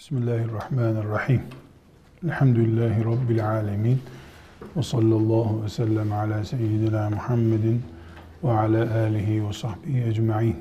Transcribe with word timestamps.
Bismillahirrahmanirrahim. 0.00 1.40
Elhamdülillahi 2.24 3.04
Rabbil 3.04 3.50
alemin. 3.50 3.98
Ve 4.76 4.82
sallallahu 4.82 5.64
ve 5.64 5.68
sellem 5.68 6.12
ala 6.12 6.44
seyyidina 6.44 7.10
Muhammedin 7.10 7.82
ve 8.44 8.50
ala 8.50 8.94
alihi 8.94 9.48
ve 9.48 9.52
sahbihi 9.52 10.04
ecma'in. 10.04 10.56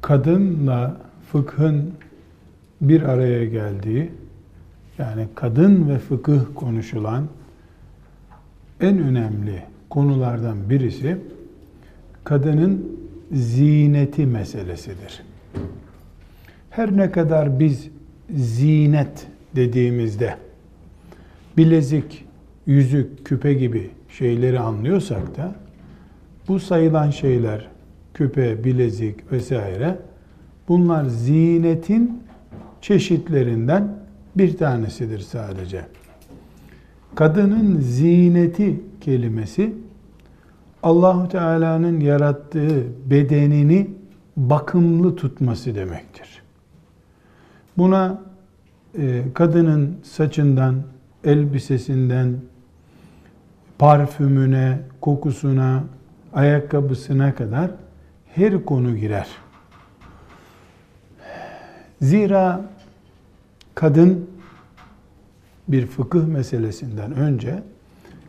Kadınla 0.00 0.96
fıkhın 1.32 1.92
bir 2.80 3.02
araya 3.02 3.44
geldiği, 3.44 4.12
yani 4.98 5.28
kadın 5.34 5.88
ve 5.88 5.98
fıkıh 5.98 6.40
konuşulan 6.54 7.28
en 8.80 8.98
önemli 8.98 9.62
konulardan 9.90 10.70
birisi 10.70 11.18
kadının 12.24 13.00
zineti 13.32 14.26
meselesidir. 14.26 15.22
Her 16.70 16.96
ne 16.96 17.10
kadar 17.10 17.60
biz 17.60 17.88
zinet 18.34 19.26
dediğimizde 19.56 20.36
bilezik, 21.56 22.24
yüzük, 22.66 23.24
küpe 23.26 23.54
gibi 23.54 23.90
şeyleri 24.08 24.60
anlıyorsak 24.60 25.36
da 25.36 25.54
bu 26.48 26.60
sayılan 26.60 27.10
şeyler 27.10 27.68
küpe, 28.14 28.64
bilezik 28.64 29.32
vesaire 29.32 29.98
bunlar 30.68 31.04
zinetin 31.04 32.22
çeşitlerinden 32.80 33.88
bir 34.36 34.56
tanesidir 34.56 35.18
sadece. 35.18 35.86
Kadının 37.14 37.80
zineti 37.80 38.80
kelimesi 39.00 39.74
Allahu 40.82 41.28
Teala'nın 41.28 42.00
yarattığı 42.00 42.84
bedenini 43.10 43.90
bakımlı 44.36 45.16
tutması 45.16 45.74
demektir. 45.74 46.39
Buna 47.80 48.18
e, 48.98 49.22
kadının 49.34 49.96
saçından, 50.02 50.74
elbisesinden, 51.24 52.36
parfümüne, 53.78 54.78
kokusuna, 55.00 55.84
ayakkabısına 56.32 57.34
kadar 57.34 57.70
her 58.34 58.64
konu 58.64 58.96
girer. 58.96 59.28
Zira 62.00 62.60
kadın 63.74 64.30
bir 65.68 65.86
fıkıh 65.86 66.26
meselesinden 66.26 67.12
önce 67.12 67.62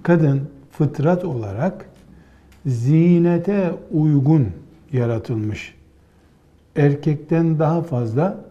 kadın 0.04 0.50
fıtrat 0.72 1.26
olarak 1.26 1.86
zinete 2.66 3.74
uygun 3.92 4.48
yaratılmış. 4.94 5.76
Erkekten 6.76 7.60
daha 7.60 7.82
fazla 7.82 8.51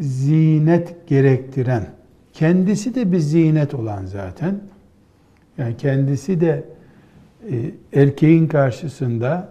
zinet 0.00 1.08
gerektiren, 1.08 1.86
kendisi 2.32 2.94
de 2.94 3.12
bir 3.12 3.18
zinet 3.18 3.74
olan 3.74 4.06
zaten. 4.06 4.60
Yani 5.58 5.76
kendisi 5.76 6.40
de 6.40 6.64
e, 7.50 8.00
erkeğin 8.00 8.46
karşısında 8.46 9.48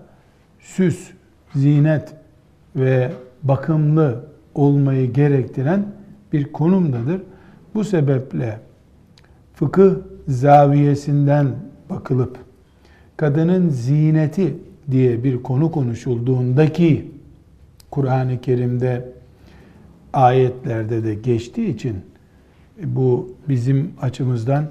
süs, 0.59 1.11
zinet 1.55 2.13
ve 2.75 3.11
bakımlı 3.43 4.25
olmayı 4.55 5.13
gerektiren 5.13 5.85
bir 6.33 6.51
konumdadır. 6.51 7.21
Bu 7.75 7.83
sebeple 7.83 8.59
fıkıh 9.53 9.95
zaviyesinden 10.27 11.47
bakılıp 11.89 12.37
kadının 13.17 13.69
zineti 13.69 14.57
diye 14.91 15.23
bir 15.23 15.43
konu 15.43 15.71
konuşulduğundaki 15.71 17.11
Kur'an-ı 17.91 18.41
Kerim'de 18.41 19.20
ayetlerde 20.13 21.03
de 21.03 21.15
geçtiği 21.15 21.75
için 21.75 21.95
bu 22.83 23.35
bizim 23.49 23.93
açımızdan 24.01 24.65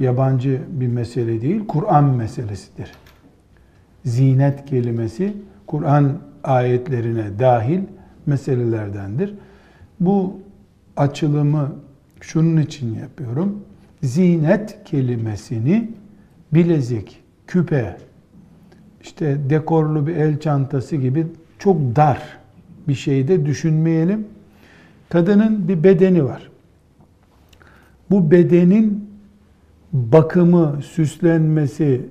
yabancı 0.00 0.60
bir 0.68 0.88
mesele 0.88 1.42
değil, 1.42 1.66
Kur'an 1.68 2.04
meselesidir. 2.04 2.92
Zinet 4.04 4.66
kelimesi 4.66 5.36
Kur'an 5.66 6.18
ayetlerine 6.44 7.38
dahil 7.38 7.80
meselelerdendir. 8.26 9.34
Bu 10.00 10.38
açılımı 10.96 11.72
şunun 12.20 12.56
için 12.56 12.94
yapıyorum. 12.94 13.64
Zinet 14.02 14.84
kelimesini 14.84 15.90
bilezik, 16.54 17.22
küpe, 17.46 17.96
işte 19.02 19.36
dekorlu 19.50 20.06
bir 20.06 20.16
el 20.16 20.40
çantası 20.40 20.96
gibi 20.96 21.26
çok 21.58 21.96
dar 21.96 22.38
bir 22.88 22.94
şeyde 22.94 23.46
düşünmeyelim. 23.46 24.26
Kadının 25.08 25.68
bir 25.68 25.84
bedeni 25.84 26.24
var. 26.24 26.50
Bu 28.10 28.30
bedenin 28.30 29.10
bakımı, 29.92 30.78
süslenmesi, 30.82 32.06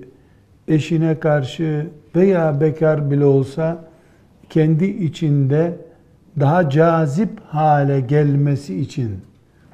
eşine 0.67 1.19
karşı 1.19 1.87
veya 2.15 2.61
bekar 2.61 3.11
bile 3.11 3.25
olsa 3.25 3.85
kendi 4.49 4.85
içinde 4.85 5.77
daha 6.39 6.69
cazip 6.69 7.29
hale 7.47 8.01
gelmesi 8.01 8.79
için 8.79 9.11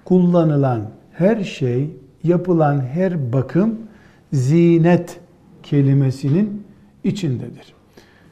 kullanılan 0.06 0.82
her 1.14 1.44
şey, 1.44 1.90
yapılan 2.24 2.80
her 2.80 3.34
bakım 3.34 3.80
zinet 4.34 5.20
kelimesinin 5.64 6.64
içindedir. 7.04 7.74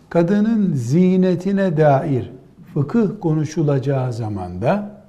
Kadının 0.09 0.73
zinetine 0.73 1.77
dair 1.77 2.31
fıkıh 2.73 3.09
konuşulacağı 3.21 4.13
zaman 4.13 4.61
da 4.61 5.01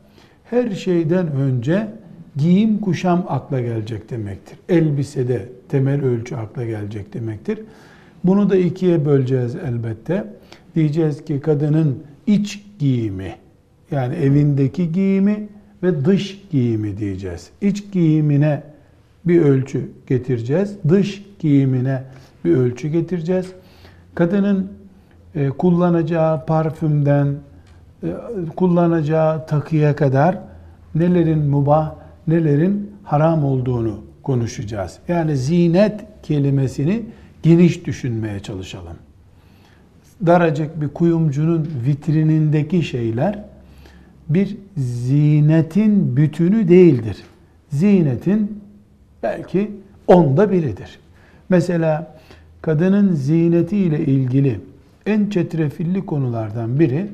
her 0.45 0.71
şeyden 0.71 1.33
önce 1.33 1.89
giyim 2.37 2.79
kuşam 2.79 3.25
akla 3.29 3.61
gelecek 3.61 4.11
demektir. 4.11 4.59
Elbisede 4.69 5.49
temel 5.69 6.05
ölçü 6.05 6.37
akla 6.37 6.65
gelecek 6.65 7.15
demektir. 7.15 7.59
Bunu 8.25 8.51
da 8.51 8.57
ikiye 8.57 9.05
böleceğiz 9.07 9.57
elbette. 9.57 10.27
Diyeceğiz 10.75 11.25
ki 11.25 11.41
kadının 11.41 12.03
iç 12.27 12.63
giyimi 12.79 13.35
yani 13.91 14.15
evindeki 14.15 14.93
giyimi 14.93 15.49
ve 15.83 16.05
dış 16.05 16.43
giyimi 16.51 16.99
diyeceğiz. 16.99 17.51
İç 17.61 17.93
giyimine 17.93 18.63
bir 19.25 19.43
ölçü 19.43 19.89
getireceğiz. 20.07 20.77
Dış 20.89 21.25
giyimine 21.39 22.03
bir 22.45 22.57
ölçü 22.57 22.89
getireceğiz. 22.89 23.53
Kadının 24.15 24.73
e, 25.35 25.49
kullanacağı 25.49 26.47
parfümden, 26.47 27.35
kullanacağı 28.57 29.47
takıya 29.47 29.97
kadar 29.97 30.39
nelerin 30.95 31.39
mubah, 31.39 31.95
nelerin 32.27 32.91
haram 33.05 33.45
olduğunu 33.45 34.01
konuşacağız. 34.23 34.99
Yani 35.09 35.37
zinet 35.37 36.01
kelimesini 36.23 37.03
geniş 37.43 37.87
düşünmeye 37.87 38.41
çalışalım. 38.41 38.97
Daracık 40.27 40.81
bir 40.81 40.89
kuyumcunun 40.89 41.71
vitrinindeki 41.87 42.83
şeyler 42.83 43.45
bir 44.29 44.57
zinetin 44.77 46.17
bütünü 46.17 46.69
değildir. 46.69 47.17
Zinetin 47.71 48.61
belki 49.23 49.71
onda 50.07 50.51
biridir. 50.51 50.99
Mesela 51.49 52.17
kadının 52.63 53.15
zineti 53.15 53.77
ile 53.77 54.05
ilgili 54.05 54.61
en 55.07 55.31
çetrefilli 55.31 56.07
konulardan 56.07 56.81
biri 56.81 57.07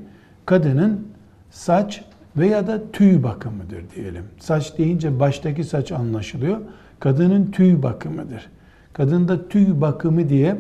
kadının 0.47 1.09
saç 1.51 2.05
veya 2.37 2.67
da 2.67 2.93
tüy 2.93 3.23
bakımıdır 3.23 3.83
diyelim. 3.97 4.25
Saç 4.39 4.79
deyince 4.79 5.21
baştaki 5.21 5.65
saç 5.65 5.93
anlaşılıyor. 5.93 6.59
Kadının 7.01 7.51
tüy 7.51 7.83
bakımıdır. 7.83 8.49
Kadında 8.93 9.49
tüy 9.49 9.81
bakımı 9.81 10.29
diye 10.29 10.56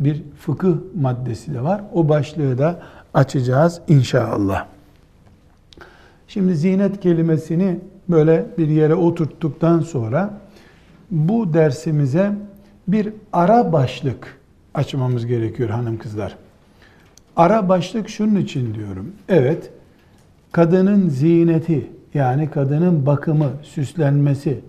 bir 0.00 0.22
fıkıh 0.38 0.74
maddesi 0.94 1.54
de 1.54 1.62
var. 1.62 1.82
O 1.92 2.08
başlığı 2.08 2.58
da 2.58 2.80
açacağız 3.14 3.80
inşallah. 3.88 4.66
Şimdi 6.28 6.56
zinet 6.56 7.00
kelimesini 7.00 7.80
böyle 8.08 8.46
bir 8.58 8.68
yere 8.68 8.94
oturttuktan 8.94 9.80
sonra 9.80 10.40
bu 11.10 11.54
dersimize 11.54 12.32
bir 12.88 13.12
ara 13.32 13.72
başlık 13.72 14.38
açmamız 14.74 15.26
gerekiyor 15.26 15.70
hanım 15.70 15.98
kızlar. 15.98 16.36
Ara 17.36 17.68
başlık 17.68 18.08
şunun 18.08 18.36
için 18.36 18.74
diyorum. 18.74 19.12
Evet, 19.28 19.70
kadının 20.52 21.08
zineti 21.08 21.90
yani 22.14 22.50
kadının 22.50 23.06
bakımı, 23.06 23.50
süslenmesi 23.62 24.60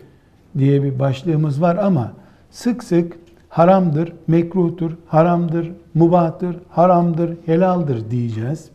diye 0.58 0.84
bir 0.84 1.00
başlığımız 1.00 1.62
var 1.62 1.76
ama 1.76 2.12
sık 2.52 2.84
sık 2.84 3.14
haramdır, 3.50 4.14
mekruhtur, 4.28 4.92
haramdır, 5.08 5.72
mubahtır, 5.94 6.56
haramdır, 6.70 7.34
helaldir 7.46 8.12
diyeceğiz. 8.12 8.70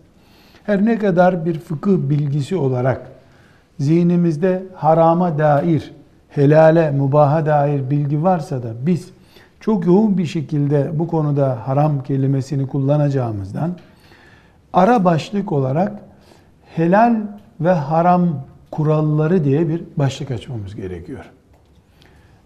Her 0.65 0.85
ne 0.85 0.99
kadar 0.99 1.45
bir 1.45 1.59
fıkıh 1.59 1.97
bilgisi 1.97 2.57
olarak 2.57 3.13
zihnimizde 3.79 4.63
harama 4.75 5.39
dair, 5.39 5.93
helale, 6.29 6.91
mubaha 6.91 7.47
dair 7.47 7.91
bilgi 7.91 8.23
varsa 8.23 8.63
da 8.63 8.73
biz 8.87 9.11
çok 9.63 9.87
yoğun 9.87 10.19
bir 10.19 10.27
şekilde 10.27 10.99
bu 10.99 11.07
konuda 11.07 11.59
haram 11.67 12.03
kelimesini 12.03 12.67
kullanacağımızdan 12.67 13.77
ara 14.73 15.05
başlık 15.05 15.53
olarak 15.53 16.03
helal 16.75 17.17
ve 17.61 17.73
haram 17.73 18.29
kuralları 18.71 19.45
diye 19.45 19.69
bir 19.69 19.83
başlık 19.97 20.31
açmamız 20.31 20.75
gerekiyor. 20.75 21.25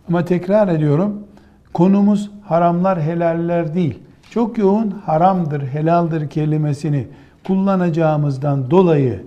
Ama 0.09 0.25
tekrar 0.25 0.69
ediyorum, 0.69 1.25
konumuz 1.73 2.31
haramlar 2.45 3.03
helaller 3.03 3.75
değil. 3.75 3.99
Çok 4.31 4.59
yoğun 4.59 4.91
haramdır, 4.91 5.67
helaldir 5.67 6.31
kelimesini 6.31 7.07
kullanacağımızdan 7.47 8.71
dolayı 8.71 9.25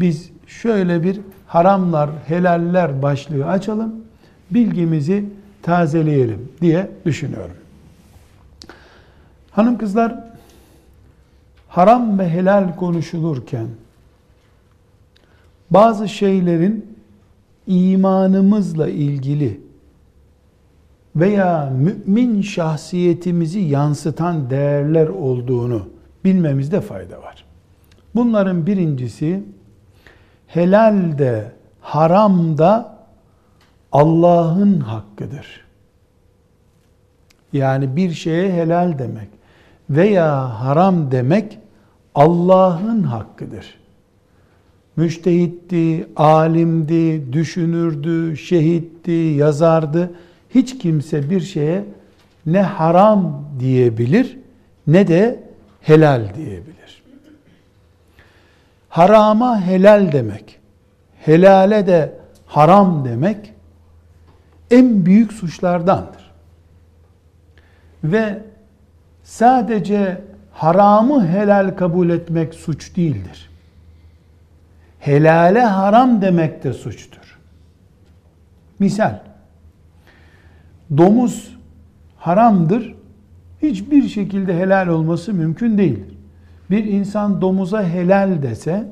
biz 0.00 0.30
şöyle 0.46 1.02
bir 1.02 1.20
haramlar, 1.46 2.10
helaller 2.26 3.02
başlığı 3.02 3.46
açalım. 3.46 3.94
Bilgimizi 4.50 5.24
tazeleyelim 5.62 6.52
diye 6.60 6.90
düşünüyorum. 7.06 7.56
Hanım 9.50 9.78
kızlar 9.78 10.14
haram 11.68 12.18
ve 12.18 12.28
helal 12.28 12.76
konuşulurken 12.76 13.66
bazı 15.70 16.08
şeylerin 16.08 16.96
imanımızla 17.66 18.88
ilgili 18.88 19.60
veya 21.16 21.72
mümin 21.76 22.42
şahsiyetimizi 22.42 23.60
yansıtan 23.60 24.50
değerler 24.50 25.08
olduğunu 25.08 25.88
bilmemizde 26.24 26.80
fayda 26.80 27.22
var. 27.22 27.44
Bunların 28.14 28.66
birincisi 28.66 29.42
helal 30.46 31.18
de 31.18 31.52
haram 31.80 32.58
da 32.58 32.99
Allah'ın 33.92 34.80
hakkıdır. 34.80 35.64
Yani 37.52 37.96
bir 37.96 38.10
şeye 38.10 38.52
helal 38.52 38.98
demek 38.98 39.28
veya 39.90 40.60
haram 40.60 41.10
demek 41.10 41.58
Allah'ın 42.14 43.02
hakkıdır. 43.02 43.80
Müştehitti, 44.96 46.08
alimdi, 46.16 47.32
düşünürdü, 47.32 48.36
şehitti, 48.36 49.10
yazardı. 49.10 50.10
Hiç 50.54 50.78
kimse 50.78 51.30
bir 51.30 51.40
şeye 51.40 51.84
ne 52.46 52.62
haram 52.62 53.44
diyebilir 53.60 54.38
ne 54.86 55.08
de 55.08 55.42
helal 55.80 56.34
diyebilir. 56.34 57.02
Harama 58.88 59.60
helal 59.60 60.12
demek, 60.12 60.58
helale 61.18 61.86
de 61.86 62.12
haram 62.46 63.04
demek 63.04 63.52
en 64.70 65.06
büyük 65.06 65.32
suçlardandır. 65.32 66.30
Ve 68.04 68.42
sadece 69.22 70.20
haramı 70.52 71.26
helal 71.26 71.76
kabul 71.76 72.10
etmek 72.10 72.54
suç 72.54 72.96
değildir. 72.96 73.50
Helale 74.98 75.60
haram 75.62 76.22
demek 76.22 76.64
de 76.64 76.72
suçtur. 76.72 77.38
Misal, 78.78 79.18
domuz 80.96 81.56
haramdır, 82.16 82.94
hiçbir 83.62 84.08
şekilde 84.08 84.58
helal 84.58 84.88
olması 84.88 85.34
mümkün 85.34 85.78
değildir. 85.78 86.18
Bir 86.70 86.84
insan 86.84 87.40
domuza 87.40 87.84
helal 87.84 88.42
dese, 88.42 88.88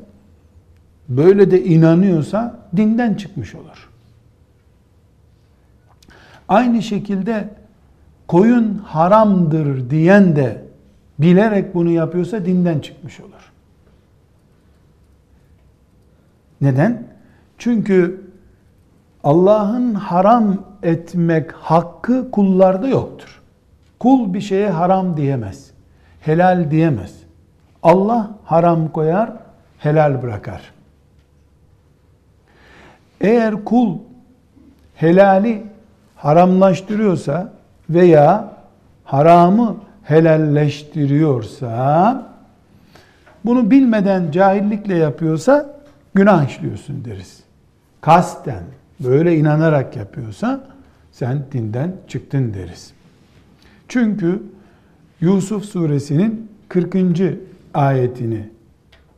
böyle 1.09 1.51
de 1.51 1.65
inanıyorsa 1.65 2.59
dinden 2.77 3.15
çıkmış 3.15 3.55
olur. 3.55 3.88
Aynı 6.49 6.83
şekilde 6.83 7.49
koyun 8.27 8.79
haramdır 8.79 9.91
diyen 9.91 10.37
de 10.37 10.65
bilerek 11.19 11.75
bunu 11.75 11.91
yapıyorsa 11.91 12.45
dinden 12.45 12.79
çıkmış 12.79 13.21
olur. 13.21 13.53
Neden? 16.61 17.03
Çünkü 17.59 18.29
Allah'ın 19.25 19.95
haram 19.95 20.57
etmek 20.83 21.53
hakkı 21.53 22.31
kullarda 22.31 22.89
yoktur. 22.89 23.43
Kul 23.99 24.35
bir 24.35 24.41
şeye 24.41 24.71
haram 24.71 25.17
diyemez. 25.17 25.71
Helal 26.21 26.71
diyemez. 26.71 27.15
Allah 27.83 28.31
haram 28.45 28.93
koyar, 28.93 29.33
helal 29.79 30.23
bırakar. 30.23 30.73
Eğer 33.21 33.65
kul 33.65 33.99
helali 34.95 35.68
haramlaştırıyorsa 36.19 37.53
veya 37.91 38.53
haramı 39.05 39.77
helalleştiriyorsa 40.03 42.27
bunu 43.45 43.71
bilmeden 43.71 44.31
cahillikle 44.31 44.95
yapıyorsa 44.95 45.81
günah 46.15 46.49
işliyorsun 46.49 47.05
deriz. 47.05 47.41
Kasten 48.01 48.63
böyle 49.01 49.37
inanarak 49.37 49.97
yapıyorsa 49.97 50.61
sen 51.13 51.45
dinden 51.53 51.93
çıktın 52.09 52.55
deriz. 52.55 52.93
Çünkü 53.89 54.43
Yusuf 55.21 55.65
suresinin 55.65 56.51
40. 56.69 56.97
ayetini 57.75 58.49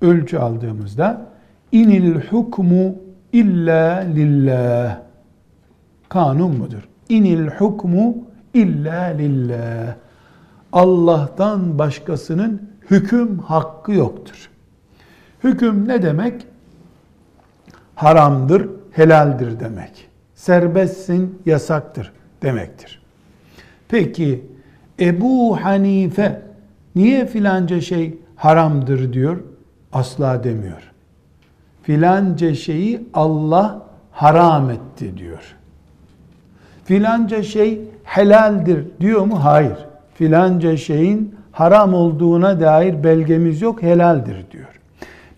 ölçü 0.01 0.39
aldığımızda 0.39 1.27
inil 1.73 2.21
hukmu 2.21 2.95
illa 3.33 3.99
lillah 3.99 4.99
kanun 6.09 6.57
mudur? 6.57 6.90
İnil 7.11 7.47
hukmu 7.47 8.17
illa 8.55 9.03
lillah. 9.05 9.95
Allah'tan 10.73 11.79
başkasının 11.79 12.71
hüküm 12.91 13.39
hakkı 13.39 13.93
yoktur. 13.93 14.51
Hüküm 15.45 15.89
ne 15.89 16.03
demek? 16.03 16.47
Haramdır, 17.95 18.69
helaldir 18.93 19.61
demek. 19.61 20.09
Serbestsin, 20.35 21.43
yasaktır 21.47 22.13
demektir. 22.43 23.03
Peki 23.89 24.45
Ebu 25.01 25.65
Hanife 25.65 26.43
niye 26.95 27.27
filanca 27.27 27.81
şey 27.81 28.19
haramdır 28.37 29.13
diyor? 29.13 29.41
Asla 29.93 30.45
demiyor. 30.45 30.93
Filanca 31.83 32.55
şeyi 32.55 33.09
Allah 33.15 33.83
haram 34.13 34.71
etti 34.71 35.17
diyor. 35.17 35.57
Filanca 36.91 37.43
şey 37.43 37.81
helaldir 38.05 38.85
diyor 39.01 39.21
mu? 39.21 39.45
Hayır. 39.45 39.77
Filanca 40.15 40.77
şeyin 40.77 41.35
haram 41.53 41.95
olduğuna 41.95 42.61
dair 42.61 43.05
belgemiz 43.05 43.63
yok, 43.63 43.83
helaldir 43.83 44.47
diyor. 44.51 44.81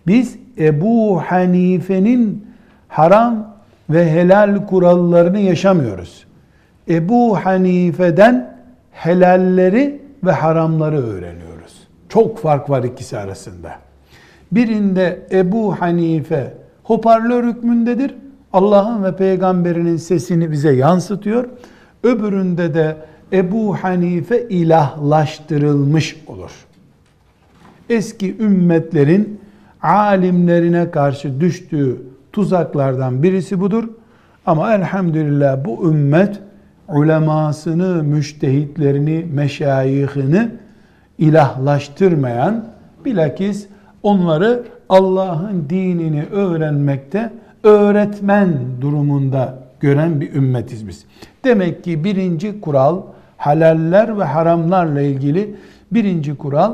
Biz 0.07 0.37
Ebu 0.57 1.21
Hanife'nin 1.21 2.47
haram 2.87 3.55
ve 3.89 4.11
helal 4.11 4.65
kurallarını 4.65 5.39
yaşamıyoruz. 5.39 6.25
Ebu 6.89 7.37
Hanife'den 7.37 8.57
helalleri 8.91 10.01
ve 10.23 10.31
haramları 10.31 10.97
öğreniyoruz. 10.97 11.87
Çok 12.09 12.39
fark 12.39 12.69
var 12.69 12.83
ikisi 12.83 13.17
arasında. 13.17 13.71
Birinde 14.51 15.27
Ebu 15.31 15.81
Hanife 15.81 16.53
hoparlör 16.83 17.43
hükmündedir. 17.43 18.15
Allah'ın 18.53 19.03
ve 19.03 19.15
peygamberinin 19.15 19.97
sesini 19.97 20.51
bize 20.51 20.75
yansıtıyor. 20.75 21.45
Öbüründe 22.03 22.73
de 22.73 22.97
Ebu 23.33 23.75
Hanife 23.75 24.47
ilahlaştırılmış 24.49 26.17
olur. 26.27 26.51
Eski 27.89 28.37
ümmetlerin 28.37 29.39
alimlerine 29.81 30.91
karşı 30.91 31.41
düştüğü 31.41 32.01
tuzaklardan 32.31 33.23
birisi 33.23 33.59
budur. 33.59 33.83
Ama 34.45 34.73
elhamdülillah 34.73 35.65
bu 35.65 35.89
ümmet 35.89 36.39
ulemasını, 36.89 38.03
müştehitlerini, 38.03 39.25
meşayihini 39.33 40.49
ilahlaştırmayan, 41.17 42.65
bilakis 43.05 43.67
onları 44.03 44.63
Allah'ın 44.89 45.65
dinini 45.69 46.25
öğrenmekte 46.31 47.33
öğretmen 47.63 48.59
durumunda 48.81 49.55
gören 49.79 50.21
bir 50.21 50.33
ümmetiz 50.33 50.87
biz. 50.87 51.05
Demek 51.43 51.83
ki 51.83 52.03
birinci 52.03 52.61
kural 52.61 53.01
halaller 53.37 54.19
ve 54.19 54.23
haramlarla 54.23 55.01
ilgili 55.01 55.55
birinci 55.91 56.37
kural 56.37 56.73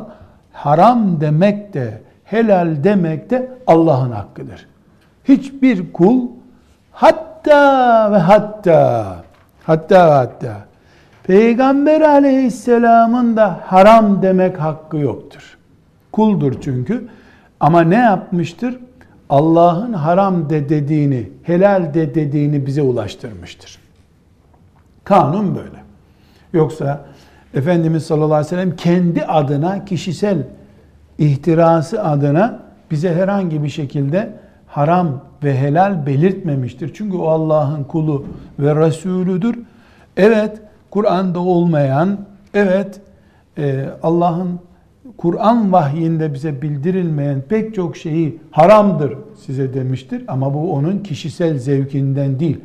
haram 0.54 1.22
demek 1.22 1.74
de 1.74 2.02
helal 2.24 2.84
demek 2.84 3.30
de 3.30 3.52
Allah'ın 3.68 4.12
hakkıdır. 4.12 4.68
Hiçbir 5.24 5.94
kul 5.94 6.22
hatta 6.92 8.12
ve 8.12 8.18
hatta 8.18 9.16
hatta 9.64 10.08
ve 10.08 10.14
hatta 10.14 10.70
Peygamber 11.24 12.02
aleyhisselamın 12.02 13.38
da 13.38 13.60
haram 13.66 14.22
demek 14.22 14.60
hakkı 14.60 14.98
yoktur. 14.98 15.58
Kuldur 16.12 16.54
çünkü. 16.62 17.08
Ama 17.60 17.82
ne 17.82 17.96
yapmıştır? 17.96 18.80
Allah'ın 19.30 19.94
haram 19.94 20.50
de 20.50 20.70
dediğini, 20.70 21.30
helal 21.44 21.94
de 21.94 22.16
dediğini 22.16 22.66
bize 22.66 22.82
ulaştırmıştır. 22.82 23.80
Kanun 25.04 25.56
böyle. 25.56 25.84
Yoksa 26.54 27.06
Efendimiz 27.54 28.06
sallallahu 28.06 28.34
aleyhi 28.34 28.46
ve 28.46 28.50
sellem 28.50 28.76
kendi 28.76 29.26
adına, 29.26 29.86
kişisel 29.86 30.38
ihtirası 31.18 32.04
adına 32.04 32.60
bize 32.92 33.14
herhangi 33.14 33.64
bir 33.64 33.70
şekilde 33.70 34.34
haram 34.68 35.22
ve 35.44 35.58
helal 35.58 36.06
belirtmemiştir. 36.06 36.92
Çünkü 36.94 37.18
o 37.18 37.28
Allah'ın 37.28 37.84
kulu 37.84 38.26
ve 38.60 38.76
Resulüdür. 38.76 39.60
Evet, 40.18 40.62
Kur'an'da 40.92 41.40
olmayan, 41.40 42.20
evet 42.54 43.02
e, 43.58 43.86
Allah'ın 44.04 44.60
Kur'an 45.18 45.72
vahyinde 45.72 46.34
bize 46.34 46.62
bildirilmeyen 46.62 47.42
pek 47.50 47.76
çok 47.76 47.98
şeyi 47.98 48.40
haramdır 48.52 49.14
size 49.46 49.74
demiştir. 49.74 50.24
Ama 50.28 50.54
bu 50.54 50.74
onun 50.74 51.00
kişisel 51.00 51.58
zevkinden 51.58 52.40
değil. 52.40 52.60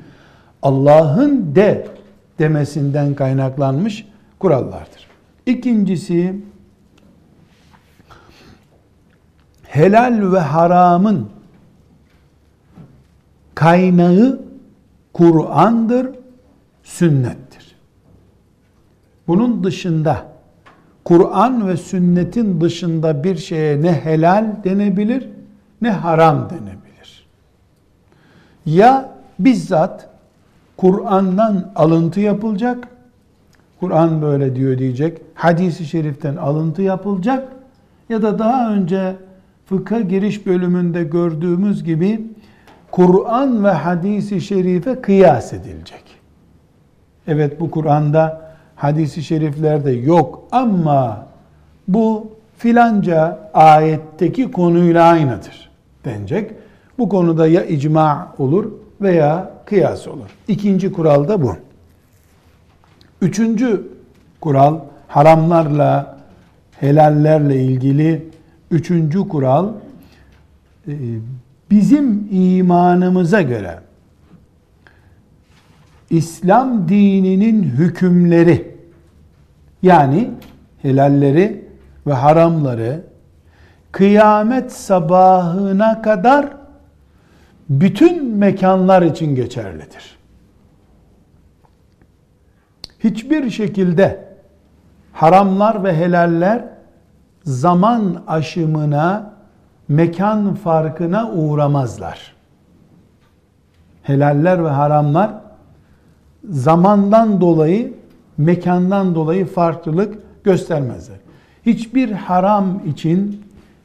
Allah'ın 0.62 1.54
de 1.54 1.88
demesinden 2.38 3.14
kaynaklanmış 3.14 4.06
kurallardır. 4.38 5.08
İkincisi 5.46 6.40
helal 9.62 10.32
ve 10.32 10.38
haramın 10.38 11.28
kaynağı 13.54 14.40
Kur'an'dır, 15.12 16.10
sünnettir. 16.82 17.76
Bunun 19.26 19.64
dışında 19.64 20.33
Kur'an 21.04 21.68
ve 21.68 21.76
sünnetin 21.76 22.60
dışında 22.60 23.24
bir 23.24 23.36
şeye 23.36 23.82
ne 23.82 23.92
helal 23.92 24.46
denebilir 24.64 25.28
ne 25.82 25.90
haram 25.90 26.50
denebilir. 26.50 27.26
Ya 28.66 29.10
bizzat 29.38 30.08
Kur'an'dan 30.76 31.72
alıntı 31.76 32.20
yapılacak, 32.20 32.88
Kur'an 33.80 34.22
böyle 34.22 34.56
diyor 34.56 34.78
diyecek, 34.78 35.20
hadisi 35.34 35.84
şeriften 35.84 36.36
alıntı 36.36 36.82
yapılacak 36.82 37.48
ya 38.08 38.22
da 38.22 38.38
daha 38.38 38.74
önce 38.74 39.16
fıkha 39.66 40.00
giriş 40.00 40.46
bölümünde 40.46 41.04
gördüğümüz 41.04 41.84
gibi 41.84 42.26
Kur'an 42.90 43.64
ve 43.64 43.70
hadisi 43.70 44.40
şerife 44.40 45.00
kıyas 45.00 45.52
edilecek. 45.52 46.04
Evet 47.26 47.60
bu 47.60 47.70
Kur'an'da 47.70 48.43
hadisi 48.76 49.22
şeriflerde 49.22 49.90
yok 49.90 50.48
ama 50.52 51.26
bu 51.88 52.32
filanca 52.58 53.50
ayetteki 53.54 54.50
konuyla 54.50 55.04
aynıdır 55.04 55.70
denecek. 56.04 56.50
Bu 56.98 57.08
konuda 57.08 57.46
ya 57.46 57.64
icma 57.64 58.34
olur 58.38 58.72
veya 59.00 59.50
kıyas 59.64 60.08
olur. 60.08 60.30
İkinci 60.48 60.92
kural 60.92 61.28
da 61.28 61.42
bu. 61.42 61.56
Üçüncü 63.20 63.88
kural 64.40 64.78
haramlarla 65.08 66.18
helallerle 66.80 67.64
ilgili 67.64 68.28
üçüncü 68.70 69.28
kural 69.28 69.68
e, 70.88 70.92
bizim 71.70 72.28
imanımıza 72.30 73.42
göre 73.42 73.78
İslam 76.14 76.88
dininin 76.88 77.62
hükümleri 77.62 78.76
yani 79.82 80.30
helalleri 80.82 81.68
ve 82.06 82.12
haramları 82.12 83.04
kıyamet 83.92 84.72
sabahına 84.72 86.02
kadar 86.02 86.46
bütün 87.68 88.24
mekanlar 88.36 89.02
için 89.02 89.34
geçerlidir. 89.34 90.18
Hiçbir 93.04 93.50
şekilde 93.50 94.24
haramlar 95.12 95.84
ve 95.84 95.96
helaller 95.96 96.64
zaman 97.44 98.22
aşımına, 98.26 99.32
mekan 99.88 100.54
farkına 100.54 101.30
uğramazlar. 101.30 102.34
Helaller 104.02 104.64
ve 104.64 104.68
haramlar 104.68 105.43
zamandan 106.50 107.40
dolayı, 107.40 107.92
mekandan 108.38 109.14
dolayı 109.14 109.46
farklılık 109.46 110.18
göstermezler. 110.44 111.16
Hiçbir 111.66 112.10
haram 112.10 112.80
için 112.86 113.42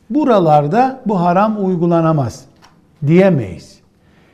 buralarda 0.09 1.01
bu 1.05 1.21
haram 1.21 1.65
uygulanamaz 1.65 2.45
diyemeyiz. 3.07 3.79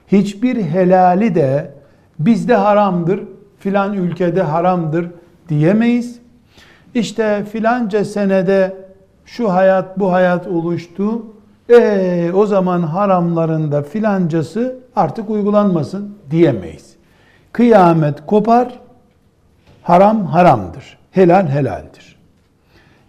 Hiçbir 0.08 0.64
helali 0.64 1.36
de 1.36 1.74
bizde 2.20 2.56
haramdır, 2.56 3.24
filan 3.60 3.94
ülkede 3.94 4.42
haramdır 4.42 5.08
diyemeyiz. 5.50 6.20
İşte 6.94 7.46
filanca 7.52 8.06
senede 8.06 8.78
şu 9.26 9.54
hayat 9.54 10.00
bu 10.00 10.12
hayat 10.12 10.48
oluştu. 10.48 11.26
E 11.70 12.32
o 12.34 12.46
zaman 12.46 12.82
haramlarında 12.82 13.84
filancası 13.84 14.80
artık 14.96 15.30
uygulanmasın 15.30 16.18
diyemeyiz. 16.32 16.95
Kıyamet 17.56 18.26
kopar, 18.26 18.68
haram 19.84 20.26
haramdır. 20.26 20.98
Helal 21.12 21.48
helaldir. 21.48 22.16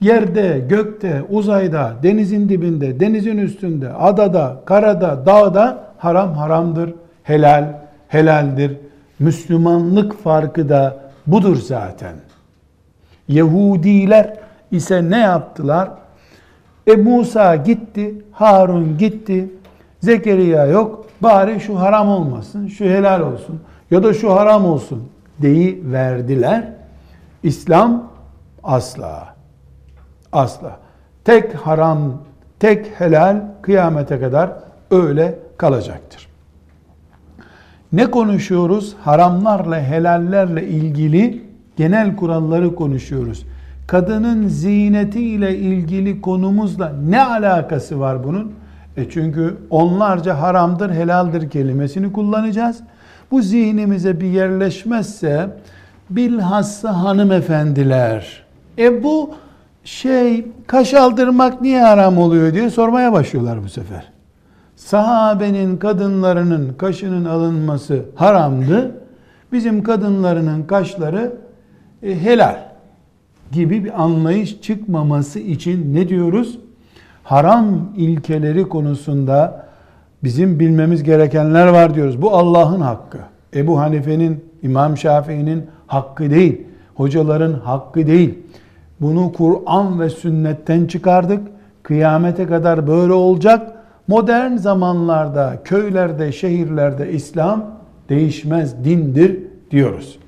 Yerde, 0.00 0.64
gökte, 0.68 1.22
uzayda, 1.30 1.92
denizin 2.02 2.48
dibinde, 2.48 3.00
denizin 3.00 3.38
üstünde, 3.38 3.92
adada, 3.92 4.60
karada, 4.64 5.26
dağda 5.26 5.84
haram 5.98 6.34
haramdır. 6.34 6.94
Helal 7.22 7.64
helaldir. 8.08 8.76
Müslümanlık 9.18 10.22
farkı 10.22 10.68
da 10.68 10.96
budur 11.26 11.56
zaten. 11.56 12.14
Yahudiler 13.28 14.36
ise 14.70 15.10
ne 15.10 15.18
yaptılar? 15.18 15.88
E 16.86 16.96
Musa 16.96 17.56
gitti, 17.56 18.14
Harun 18.32 18.98
gitti, 18.98 19.50
Zekeriya 20.00 20.66
yok, 20.66 21.06
bari 21.20 21.60
şu 21.60 21.80
haram 21.80 22.08
olmasın, 22.08 22.68
şu 22.68 22.84
helal 22.84 23.20
olsun 23.20 23.60
ya 23.90 24.02
da 24.02 24.14
şu 24.14 24.32
haram 24.32 24.64
olsun 24.64 25.02
deyi 25.38 25.92
verdiler. 25.92 26.72
İslam 27.42 28.10
asla, 28.64 29.34
asla. 30.32 30.78
Tek 31.24 31.54
haram, 31.54 32.12
tek 32.58 33.00
helal 33.00 33.42
kıyamete 33.62 34.20
kadar 34.20 34.52
öyle 34.90 35.38
kalacaktır. 35.56 36.28
Ne 37.92 38.10
konuşuyoruz? 38.10 38.96
Haramlarla, 39.04 39.80
helallerle 39.80 40.68
ilgili 40.68 41.46
genel 41.76 42.16
kuralları 42.16 42.74
konuşuyoruz. 42.74 43.46
Kadının 43.86 44.48
zinetiyle 44.48 45.58
ilgili 45.58 46.20
konumuzla 46.20 46.92
ne 47.08 47.24
alakası 47.24 48.00
var 48.00 48.24
bunun? 48.24 48.52
E 48.96 49.10
çünkü 49.10 49.56
onlarca 49.70 50.40
haramdır, 50.40 50.90
helaldir 50.90 51.50
kelimesini 51.50 52.12
kullanacağız. 52.12 52.80
Bu 53.30 53.42
zihnimize 53.42 54.20
bir 54.20 54.26
yerleşmezse 54.26 55.50
bilhassa 56.10 57.02
hanımefendiler. 57.02 58.44
E 58.78 59.02
bu 59.02 59.34
şey 59.84 60.46
kaş 60.66 60.94
aldırmak 60.94 61.60
niye 61.60 61.82
haram 61.82 62.18
oluyor 62.18 62.54
diye 62.54 62.70
sormaya 62.70 63.12
başlıyorlar 63.12 63.64
bu 63.64 63.68
sefer. 63.68 64.12
Sahabenin 64.76 65.76
kadınlarının 65.76 66.74
kaşının 66.78 67.24
alınması 67.24 68.02
haramdı. 68.14 68.94
Bizim 69.52 69.82
kadınlarının 69.82 70.62
kaşları 70.62 71.32
e, 72.02 72.20
helal 72.20 72.56
gibi 73.52 73.84
bir 73.84 74.02
anlayış 74.02 74.60
çıkmaması 74.60 75.38
için 75.38 75.94
ne 75.94 76.08
diyoruz? 76.08 76.58
Haram 77.24 77.92
ilkeleri 77.96 78.68
konusunda 78.68 79.65
bizim 80.26 80.60
bilmemiz 80.60 81.02
gerekenler 81.02 81.66
var 81.66 81.94
diyoruz. 81.94 82.22
Bu 82.22 82.36
Allah'ın 82.36 82.80
hakkı. 82.80 83.18
Ebu 83.54 83.80
Hanife'nin, 83.80 84.44
İmam 84.62 84.96
Şafii'nin 84.96 85.66
hakkı 85.86 86.30
değil. 86.30 86.62
Hocaların 86.94 87.52
hakkı 87.52 88.06
değil. 88.06 88.38
Bunu 89.00 89.32
Kur'an 89.32 90.00
ve 90.00 90.10
sünnetten 90.10 90.86
çıkardık. 90.86 91.40
Kıyamete 91.82 92.46
kadar 92.46 92.86
böyle 92.86 93.12
olacak. 93.12 93.72
Modern 94.08 94.56
zamanlarda, 94.56 95.58
köylerde, 95.64 96.32
şehirlerde 96.32 97.12
İslam 97.12 97.64
değişmez 98.08 98.84
dindir 98.84 99.38
diyoruz. 99.70 100.18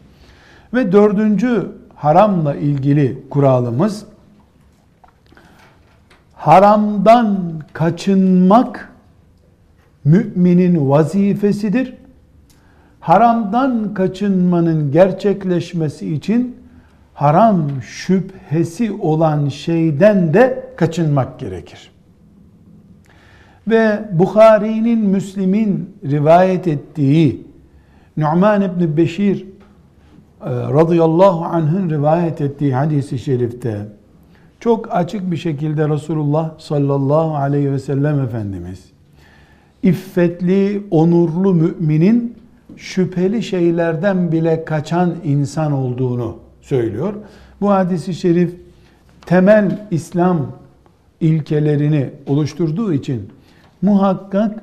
Ve 0.75 0.93
dördüncü 0.93 1.67
haramla 1.95 2.55
ilgili 2.55 3.29
kuralımız 3.31 4.05
haramdan 6.35 7.39
kaçınmak 7.73 8.93
müminin 10.05 10.91
vazifesidir. 10.91 11.95
Haramdan 13.01 13.95
kaçınmanın 13.95 14.93
gerçekleşmesi 14.93 16.15
için 16.15 16.57
haram 17.15 17.83
şüphesi 17.83 18.93
olan 18.93 19.49
şeyden 19.49 20.35
de 20.35 20.67
kaçınmak 20.77 21.39
gerekir. 21.39 21.91
Ve 23.69 24.09
Bukhari'nin, 24.13 24.99
Müslim'in 24.99 25.97
rivayet 26.05 26.69
ettiği 26.69 27.47
Nu'man 28.17 28.63
ibn 28.63 28.97
Beşir 28.97 29.43
e, 29.43 30.51
radıyallahu 30.51 31.45
anh'ın 31.45 31.91
rivayet 31.91 32.41
ettiği 32.41 32.75
hadisi 32.75 33.19
şerifte 33.19 33.87
çok 34.61 34.97
açık 34.97 35.31
bir 35.31 35.37
şekilde 35.37 35.89
Resulullah 35.89 36.59
sallallahu 36.59 37.37
aleyhi 37.37 37.73
ve 37.73 37.79
sellem 37.79 38.21
Efendimiz 38.21 38.85
iffetli, 39.83 40.83
onurlu 40.91 41.55
müminin 41.55 42.35
şüpheli 42.77 43.43
şeylerden 43.43 44.33
bile 44.33 44.65
kaçan 44.65 45.15
insan 45.25 45.73
olduğunu 45.73 46.37
söylüyor. 46.61 47.15
Bu 47.61 47.71
hadisi 47.71 48.15
şerif 48.15 48.55
temel 49.27 49.87
İslam 49.91 50.47
ilkelerini 51.21 52.11
oluşturduğu 52.27 52.93
için 52.93 53.29
muhakkak 53.83 54.63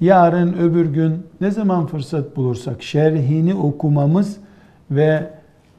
yarın 0.00 0.52
öbür 0.52 0.86
gün 0.86 1.26
ne 1.40 1.50
zaman 1.50 1.86
fırsat 1.86 2.36
bulursak 2.36 2.82
şerhini 2.82 3.54
okumamız 3.54 4.36
ve 4.90 5.30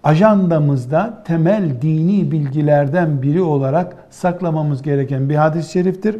ajandamızda 0.03 1.23
temel 1.27 1.81
dini 1.81 2.31
bilgilerden 2.31 3.21
biri 3.21 3.41
olarak 3.41 3.95
saklamamız 4.09 4.81
gereken 4.81 5.29
bir 5.29 5.35
hadis-i 5.35 5.71
şeriftir. 5.71 6.15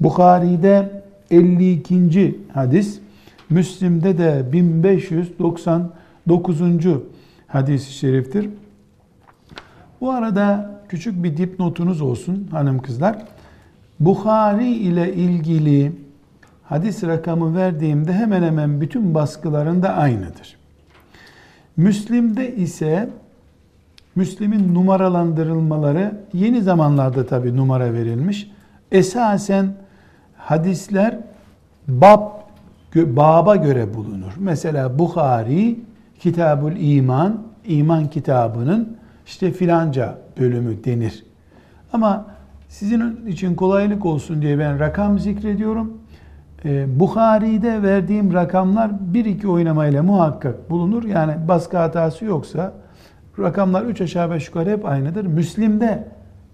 Bukhari'de 0.00 1.02
52. 1.30 2.38
hadis, 2.54 3.00
Müslim'de 3.50 4.18
de 4.18 4.52
1599. 4.52 6.60
hadis-i 7.46 7.92
şeriftir. 7.92 8.50
Bu 10.00 10.10
arada 10.10 10.70
küçük 10.88 11.24
bir 11.24 11.36
dipnotunuz 11.36 12.00
olsun 12.00 12.48
hanım 12.50 12.78
kızlar. 12.78 13.24
Bukhari 14.00 14.68
ile 14.68 15.14
ilgili 15.14 15.92
hadis 16.64 17.04
rakamı 17.04 17.56
verdiğimde 17.56 18.12
hemen 18.12 18.42
hemen 18.42 18.80
bütün 18.80 19.14
baskılarında 19.14 19.94
aynıdır. 19.94 20.56
Müslim'de 21.76 22.56
ise 22.56 23.10
Müslim'in 24.16 24.74
numaralandırılmaları 24.74 26.20
yeni 26.32 26.62
zamanlarda 26.62 27.26
tabi 27.26 27.56
numara 27.56 27.92
verilmiş. 27.92 28.50
Esasen 28.92 29.74
hadisler 30.46 31.18
bab 31.88 32.20
baba 32.94 33.56
göre 33.56 33.94
bulunur. 33.94 34.32
Mesela 34.38 34.98
Bukhari 34.98 35.78
Kitabul 36.18 36.72
İman, 36.76 37.42
iman 37.64 38.10
kitabının 38.10 38.96
işte 39.26 39.50
filanca 39.52 40.18
bölümü 40.40 40.84
denir. 40.84 41.24
Ama 41.92 42.26
sizin 42.68 43.26
için 43.26 43.54
kolaylık 43.54 44.06
olsun 44.06 44.42
diye 44.42 44.58
ben 44.58 44.80
rakam 44.80 45.18
zikrediyorum. 45.18 45.92
Ee, 46.64 47.00
Bukhari'de 47.00 47.82
verdiğim 47.82 48.34
rakamlar 48.34 48.90
bir 49.14 49.24
iki 49.24 49.48
oynamayla 49.48 50.02
muhakkak 50.02 50.70
bulunur. 50.70 51.04
Yani 51.04 51.34
baskı 51.48 51.76
hatası 51.76 52.24
yoksa 52.24 52.72
rakamlar 53.38 53.82
üç 53.82 54.00
aşağı 54.00 54.30
beş 54.30 54.46
yukarı 54.46 54.70
hep 54.70 54.86
aynıdır. 54.86 55.26
Müslim'de 55.26 56.08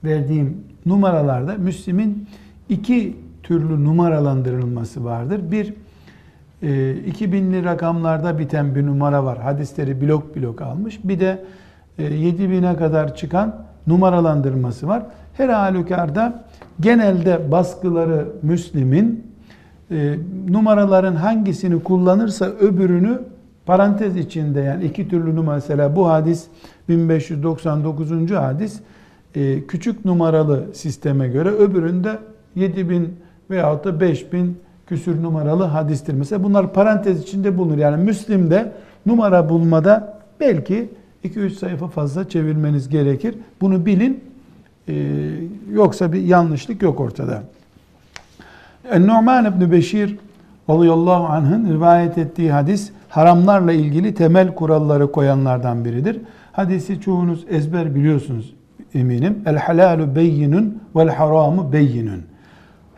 verdiğim 0.04 0.64
numaralarda 0.86 1.54
Müslim'in 1.54 2.28
iki 2.68 3.16
türlü 3.42 3.84
numaralandırılması 3.84 5.04
vardır. 5.04 5.40
Bir, 5.50 5.74
2000'li 6.62 7.58
e, 7.58 7.64
rakamlarda 7.64 8.38
biten 8.38 8.74
bir 8.74 8.86
numara 8.86 9.24
var. 9.24 9.38
Hadisleri 9.38 10.00
blok 10.00 10.36
blok 10.36 10.62
almış. 10.62 11.00
Bir 11.04 11.20
de 11.20 11.44
7000'e 11.98 12.76
kadar 12.76 13.16
çıkan 13.16 13.66
numaralandırması 13.86 14.88
var. 14.88 15.02
Her 15.34 15.48
halükarda 15.48 16.44
genelde 16.80 17.52
baskıları 17.52 18.26
Müslim'in 18.42 19.32
e, 19.90 20.14
numaraların 20.48 21.16
hangisini 21.16 21.82
kullanırsa 21.82 22.44
öbürünü 22.44 23.22
parantez 23.66 24.16
içinde 24.16 24.60
yani 24.60 24.84
iki 24.84 25.08
türlü 25.08 25.36
numara 25.36 25.54
mesela 25.54 25.96
bu 25.96 26.08
hadis 26.08 26.46
1599. 26.88 28.30
hadis 28.30 28.80
e, 29.34 29.66
küçük 29.66 30.04
numaralı 30.04 30.66
sisteme 30.74 31.28
göre 31.28 31.48
öbüründe 31.48 32.18
7000 32.54 33.16
veyahut 33.52 33.84
da 33.84 34.00
5000 34.00 34.58
küsür 34.86 35.22
numaralı 35.22 35.64
hadistir. 35.64 36.14
Mesela 36.14 36.44
bunlar 36.44 36.72
parantez 36.72 37.22
içinde 37.22 37.58
bulunur. 37.58 37.78
Yani 37.78 38.04
Müslim'de 38.04 38.72
numara 39.06 39.48
bulmada 39.48 40.18
belki 40.40 40.88
2-3 41.24 41.50
sayfa 41.50 41.88
fazla 41.88 42.28
çevirmeniz 42.28 42.88
gerekir. 42.88 43.34
Bunu 43.60 43.86
bilin. 43.86 44.24
Ee, 44.88 44.94
yoksa 45.72 46.12
bir 46.12 46.22
yanlışlık 46.22 46.82
yok 46.82 47.00
ortada. 47.00 47.42
Numan 48.98 49.44
İbni 49.44 49.72
Beşir 49.72 50.18
radıyallahu 50.70 51.24
anh'ın 51.24 51.74
rivayet 51.74 52.18
ettiği 52.18 52.52
hadis 52.52 52.90
haramlarla 53.08 53.72
ilgili 53.72 54.14
temel 54.14 54.54
kuralları 54.54 55.12
koyanlardan 55.12 55.84
biridir. 55.84 56.20
Hadisi 56.52 57.00
çoğunuz 57.00 57.44
ezber 57.50 57.94
biliyorsunuz 57.94 58.54
eminim. 58.94 59.42
El 59.46 59.56
halalu 59.56 60.16
beyinun 60.16 60.82
vel 60.96 61.08
haramu 61.08 61.72
beyinun 61.72 62.22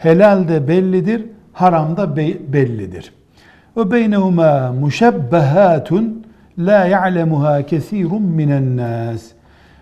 helal 0.05 0.49
de 0.49 0.69
bellidir, 0.69 1.25
haram 1.53 1.97
da 1.97 2.17
be 2.17 2.53
bellidir. 2.53 3.13
Ve 3.77 3.91
beynehuma 3.91 4.73
muşebbehatun 4.73 6.27
la 6.59 6.85
ya'lemuha 6.85 7.63
kesirun 7.67 8.23
minen 8.23 8.77
nas. 8.77 9.23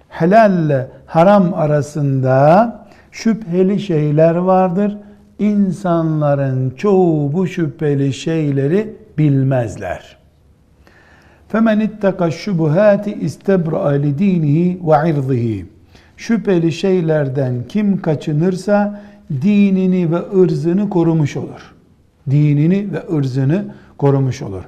Helalle 0.09 0.87
haram 1.07 1.55
arasında 1.55 2.87
şüpheli 3.13 3.81
şeyler 3.81 4.35
vardır. 4.35 4.99
İnsanların 5.39 6.71
çoğu 6.71 7.33
bu 7.33 7.47
şüpheli 7.47 8.13
şeyleri 8.13 8.97
bilmezler. 9.19 10.17
Femen 11.49 11.81
ittaka 11.81 12.31
şubuhati 12.31 13.13
istebra 13.13 13.89
li 13.89 14.19
dinihi 14.19 14.81
ve 14.85 15.11
irzihi. 15.11 15.67
Şüpheli 16.17 16.73
şeylerden 16.73 17.55
kim 17.69 18.03
kaçınırsa 18.03 19.01
dinini 19.42 20.12
ve 20.12 20.42
ırzını 20.42 20.90
korumuş 20.90 21.38
olur. 21.38 21.74
Dinini 22.30 22.88
ve 22.94 23.18
ırzını 23.18 23.66
korumuş 23.98 24.42
olur. 24.42 24.64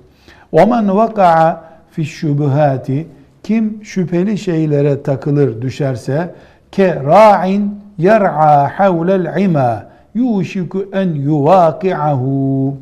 وَمَنْ 0.54 0.90
وَقَعَ 0.90 1.56
فِي 1.98 2.02
الشُّبُهَاتِ 2.02 3.04
Kim 3.44 3.84
şüpheli 3.84 4.38
şeylere 4.38 5.04
takılır 5.04 5.62
düşerse 5.62 6.36
ke 6.72 6.96
ra'in 6.96 7.76
yer'a 7.98 8.80
havlel 8.80 9.42
ima 9.42 9.86
yuşiku 10.16 10.90
en 10.94 11.08
yuvaki'ahu 11.08 12.78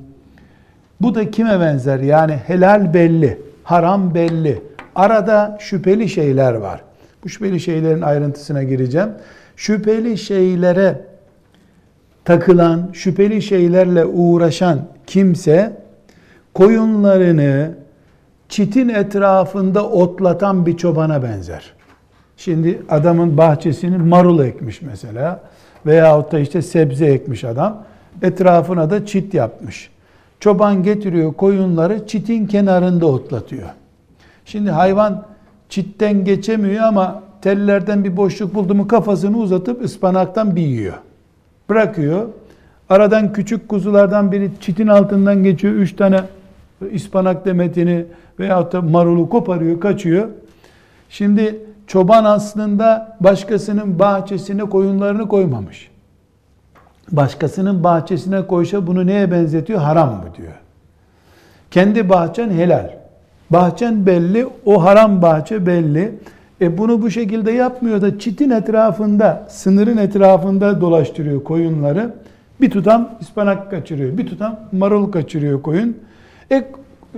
bu 1.02 1.16
da 1.16 1.32
kime 1.32 1.60
benzer? 1.60 2.00
Yani 2.00 2.34
helal 2.34 2.94
belli, 2.94 3.42
haram 3.64 4.14
belli. 4.16 4.62
Arada 4.96 5.58
şüpheli 5.60 6.10
şeyler 6.10 6.54
var. 6.54 6.82
Bu 7.24 7.30
şüpheli 7.30 7.60
şeylerin 7.60 8.02
ayrıntısına 8.02 8.64
gireceğim. 8.64 9.10
Şüpheli 9.56 10.18
şeylere 10.18 11.02
takılan, 12.25 12.91
şüpheli 12.93 13.43
şeylerle 13.43 14.05
uğraşan 14.05 14.81
kimse 15.07 15.83
koyunlarını 16.55 17.71
çitin 18.49 18.89
etrafında 18.89 19.89
otlatan 19.89 20.67
bir 20.67 20.77
çobana 20.77 21.23
benzer. 21.23 21.73
Şimdi 22.37 22.83
adamın 22.89 23.39
bahçesini 23.39 23.99
marul 23.99 24.41
ekmiş 24.41 24.83
mesela 24.83 25.41
veyahut 25.87 26.33
da 26.33 26.39
işte 26.39 26.63
sebze 26.63 27.07
ekmiş 27.07 27.45
adam. 27.45 27.85
Etrafına 28.23 28.91
da 28.91 29.07
çit 29.07 29.35
yapmış. 29.35 29.91
Çoban 30.41 30.83
getiriyor 30.83 31.33
koyunları 31.33 32.07
çitin 32.07 32.47
kenarında 32.47 33.07
otlatıyor. 33.07 33.69
Şimdi 34.45 34.71
hayvan 34.71 35.25
çitten 35.69 36.25
geçemiyor 36.25 36.85
ama 36.85 37.23
tellerden 37.43 38.05
bir 38.05 38.17
boşluk 38.17 38.55
buldu 38.55 38.75
mu 38.75 38.89
kafasını 38.89 39.39
uzatıp 39.39 39.85
ıspanaktan 39.85 40.57
bir 40.57 40.63
yiyor. 40.63 40.95
Bırakıyor. 41.73 42.29
Aradan 42.89 43.33
küçük 43.33 43.69
kuzulardan 43.69 44.33
biri 44.33 44.51
çitin 44.61 44.87
altından 44.87 45.43
geçiyor. 45.43 45.75
Üç 45.75 45.97
tane 45.97 46.21
ıspanak 46.95 47.45
demetini 47.45 48.05
veyahut 48.39 48.73
da 48.73 48.83
marulu 48.83 49.29
koparıyor, 49.29 49.81
kaçıyor. 49.81 50.29
Şimdi 51.09 51.61
çoban 51.87 52.25
aslında 52.25 53.17
başkasının 53.21 53.99
bahçesine 53.99 54.63
koyunlarını 54.63 55.29
koymamış 55.29 55.93
başkasının 57.13 57.85
bahçesine 57.85 58.47
koysa 58.47 58.87
bunu 58.87 59.07
neye 59.07 59.31
benzetiyor? 59.31 59.81
Haram 59.81 60.09
mı 60.09 60.25
diyor. 60.37 60.53
Kendi 61.71 62.09
bahçen 62.09 62.51
helal. 62.51 62.91
Bahçen 63.51 64.07
belli, 64.07 64.49
o 64.67 64.85
haram 64.85 65.23
bahçe 65.23 65.67
belli. 65.67 66.15
E 66.61 66.79
bunu 66.79 67.03
bu 67.03 67.11
şekilde 67.11 67.53
yapmıyor 67.53 68.03
da 68.03 68.19
çitin 68.19 68.51
etrafında, 68.51 69.47
sınırın 69.49 69.97
etrafında 69.97 70.81
dolaştırıyor 70.81 71.45
koyunları. 71.45 72.15
Bir 72.61 72.71
tutam 72.71 73.11
ıspanak 73.21 73.71
kaçırıyor, 73.71 74.19
bir 74.19 74.27
tutam 74.27 74.61
marul 74.73 75.13
kaçırıyor 75.13 75.63
koyun. 75.63 75.97
E 76.53 76.65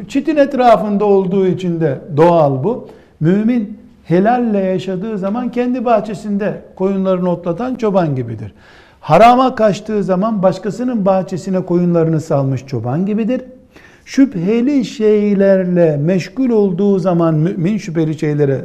çitin 0.08 0.36
etrafında 0.36 1.04
olduğu 1.04 1.46
için 1.46 1.80
de 1.80 1.98
doğal 2.16 2.64
bu. 2.64 2.88
Mümin 3.20 3.78
helalle 4.04 4.58
yaşadığı 4.58 5.18
zaman 5.18 5.50
kendi 5.50 5.84
bahçesinde 5.84 6.62
koyunlarını 6.76 7.30
otlatan 7.30 7.74
çoban 7.74 8.16
gibidir. 8.16 8.54
Harama 9.00 9.54
kaçtığı 9.54 10.04
zaman 10.04 10.42
başkasının 10.42 11.06
bahçesine 11.06 11.60
koyunlarını 11.60 12.20
salmış 12.20 12.66
çoban 12.66 13.06
gibidir. 13.06 13.42
Şüpheli 14.04 14.84
şeylerle 14.84 15.96
meşgul 15.96 16.50
olduğu 16.50 16.98
zaman 16.98 17.34
mümin 17.34 17.78
şüpheli 17.78 18.18
şeylere 18.18 18.64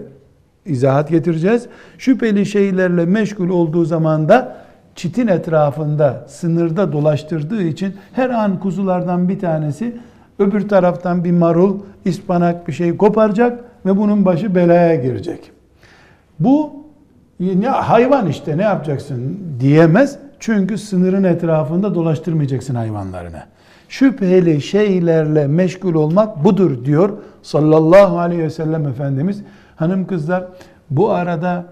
izahat 0.65 1.09
getireceğiz. 1.09 1.67
Şüpheli 1.97 2.45
şeylerle 2.45 3.05
meşgul 3.05 3.49
olduğu 3.49 3.85
zaman 3.85 4.29
da 4.29 4.55
çitin 4.95 5.27
etrafında, 5.27 6.25
sınırda 6.27 6.93
dolaştırdığı 6.93 7.63
için 7.63 7.93
her 8.13 8.29
an 8.29 8.59
kuzulardan 8.59 9.29
bir 9.29 9.39
tanesi 9.39 9.97
öbür 10.39 10.69
taraftan 10.69 11.23
bir 11.23 11.31
marul, 11.31 11.79
ispanak 12.05 12.67
bir 12.67 12.73
şey 12.73 12.97
koparacak 12.97 13.63
ve 13.85 13.97
bunun 13.97 14.25
başı 14.25 14.55
belaya 14.55 14.95
girecek. 14.95 15.51
Bu 16.39 16.71
ne 17.39 17.67
hayvan 17.67 18.27
işte 18.27 18.57
ne 18.57 18.63
yapacaksın 18.63 19.39
diyemez. 19.59 20.17
Çünkü 20.39 20.77
sınırın 20.77 21.23
etrafında 21.23 21.95
dolaştırmayacaksın 21.95 22.75
hayvanlarını. 22.75 23.43
Şüpheli 23.89 24.61
şeylerle 24.61 25.47
meşgul 25.47 25.93
olmak 25.93 26.43
budur 26.43 26.85
diyor 26.85 27.09
sallallahu 27.41 28.19
aleyhi 28.19 28.43
ve 28.43 28.49
sellem 28.49 28.87
Efendimiz. 28.87 29.43
Hanım 29.79 30.07
kızlar 30.07 30.43
bu 30.89 31.11
arada 31.11 31.65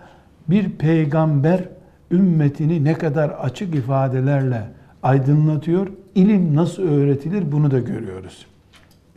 bir 0.49 0.69
peygamber 0.69 1.63
ümmetini 2.11 2.83
ne 2.83 2.93
kadar 2.93 3.29
açık 3.29 3.75
ifadelerle 3.75 4.61
aydınlatıyor. 5.03 5.87
İlim 6.15 6.55
nasıl 6.55 6.83
öğretilir 6.83 7.51
bunu 7.51 7.71
da 7.71 7.79
görüyoruz. 7.79 8.45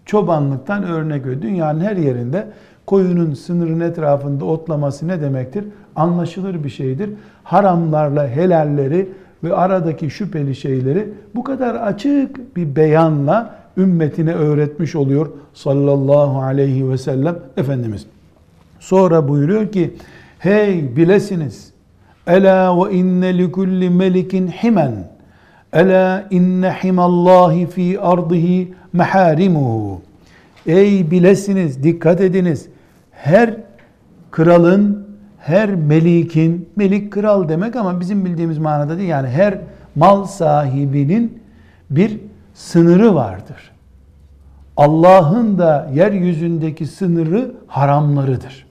Çobanlıktan 0.05 0.83
örnek 0.83 1.27
veriyor. 1.27 1.43
Dünyanın 1.43 1.81
her 1.81 1.97
yerinde 1.97 2.47
koyunun 2.87 3.35
sınırın 3.35 3.81
etrafında 3.81 4.45
otlaması 4.45 5.09
ne 5.09 5.21
demektir? 5.21 5.65
Anlaşılır 5.97 6.65
bir 6.65 6.71
şeydir. 6.71 7.11
Haramlarla 7.45 8.29
helalleri 8.29 9.09
ve 9.45 9.55
aradaki 9.55 10.11
şüpheli 10.11 10.55
şeyleri 10.55 11.09
bu 11.35 11.45
kadar 11.45 11.75
açık 11.75 12.57
bir 12.57 12.77
beyanla 12.77 13.55
ümmetine 13.77 14.33
öğretmiş 14.33 14.97
oluyor 14.97 15.27
sallallahu 15.55 16.43
aleyhi 16.43 16.91
ve 16.91 16.99
sellem 16.99 17.39
Efendimiz. 17.57 18.07
Sonra 18.81 19.29
buyuruyor 19.29 19.73
ki 19.73 19.95
hey 20.39 20.97
bilesiniz 20.97 21.73
ela 22.27 22.85
ve 22.85 22.93
inne 22.93 23.39
li 23.39 23.53
kulli 23.53 23.91
melikin 23.91 24.49
himen 24.49 24.93
ela 25.73 26.27
inne 26.31 26.71
himallahi 26.71 27.67
fi 27.67 28.01
ardihi 28.01 28.75
maharimuhu 28.93 30.01
ey 30.67 31.11
bilesiniz 31.11 31.83
dikkat 31.83 32.21
ediniz 32.21 32.69
her 33.13 33.57
kralın 34.31 35.11
her 35.41 35.75
melikin, 35.75 36.69
melik 36.77 37.13
kral 37.13 37.49
demek 37.49 37.77
ama 37.77 38.01
bizim 38.01 38.25
bildiğimiz 38.25 38.59
manada 38.59 38.99
değil. 38.99 39.09
Yani 39.09 39.29
her 39.29 39.59
mal 39.97 40.25
sahibinin 40.25 41.43
bir 41.91 42.21
sınırı 42.55 43.15
vardır. 43.15 43.71
Allah'ın 44.77 45.59
da 45.59 45.91
yeryüzündeki 45.95 46.87
sınırı 46.87 47.55
haramlarıdır. 47.67 48.67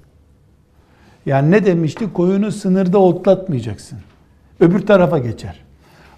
Yani 1.25 1.51
ne 1.51 1.65
demişti? 1.65 2.13
Koyunu 2.13 2.51
sınırda 2.51 2.97
otlatmayacaksın. 2.97 3.97
Öbür 4.59 4.85
tarafa 4.85 5.17
geçer. 5.17 5.59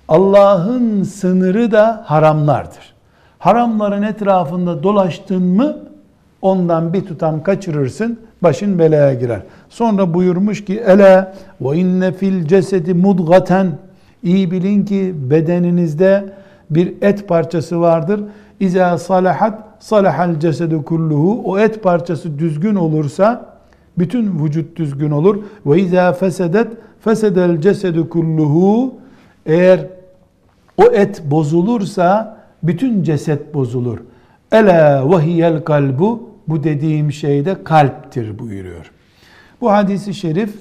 Allah'ın 0.07 1.03
sınırı 1.03 1.71
da 1.71 2.03
haramlardır. 2.05 2.93
Haramların 3.39 4.01
etrafında 4.01 4.83
dolaştın 4.83 5.43
mı 5.43 5.77
ondan 6.41 6.93
bir 6.93 7.05
tutam 7.05 7.43
kaçırırsın 7.43 8.19
başın 8.43 8.79
belaya 8.79 9.13
girer. 9.13 9.41
Sonra 9.69 10.13
buyurmuş 10.13 10.65
ki 10.65 10.83
ela 10.85 11.33
ve 11.61 11.77
inne 11.77 12.11
fil 12.11 12.45
cesedi 12.45 12.93
mudgaten 12.93 13.77
iyi 14.23 14.51
bilin 14.51 14.85
ki 14.85 15.15
bedeninizde 15.15 16.33
bir 16.69 16.93
et 17.01 17.27
parçası 17.27 17.81
vardır. 17.81 18.21
İza 18.59 18.97
salahat 18.97 19.63
salahal 19.79 20.39
cesedu 20.39 20.85
kulluhu 20.85 21.41
o 21.45 21.59
et 21.59 21.83
parçası 21.83 22.39
düzgün 22.39 22.75
olursa 22.75 23.45
bütün 23.97 24.45
vücut 24.45 24.77
düzgün 24.77 25.11
olur. 25.11 25.43
Ve 25.65 25.81
izâ 25.81 26.13
fesedet 26.13 26.67
fesedel 26.99 27.61
cesedu 27.61 28.09
kulluhu 28.09 28.93
eğer 29.45 29.87
o 30.77 30.83
et 30.83 31.23
bozulursa 31.25 32.37
bütün 32.63 33.03
ceset 33.03 33.53
bozulur. 33.53 33.97
Ela 34.51 35.11
ve 35.11 35.25
hiyel 35.25 35.63
kalbu 35.63 36.29
bu 36.47 36.63
dediğim 36.63 37.11
şey 37.11 37.45
de 37.45 37.63
kalptir 37.63 38.39
buyuruyor. 38.39 38.91
Bu 39.61 39.71
hadisi 39.71 40.13
şerif 40.13 40.53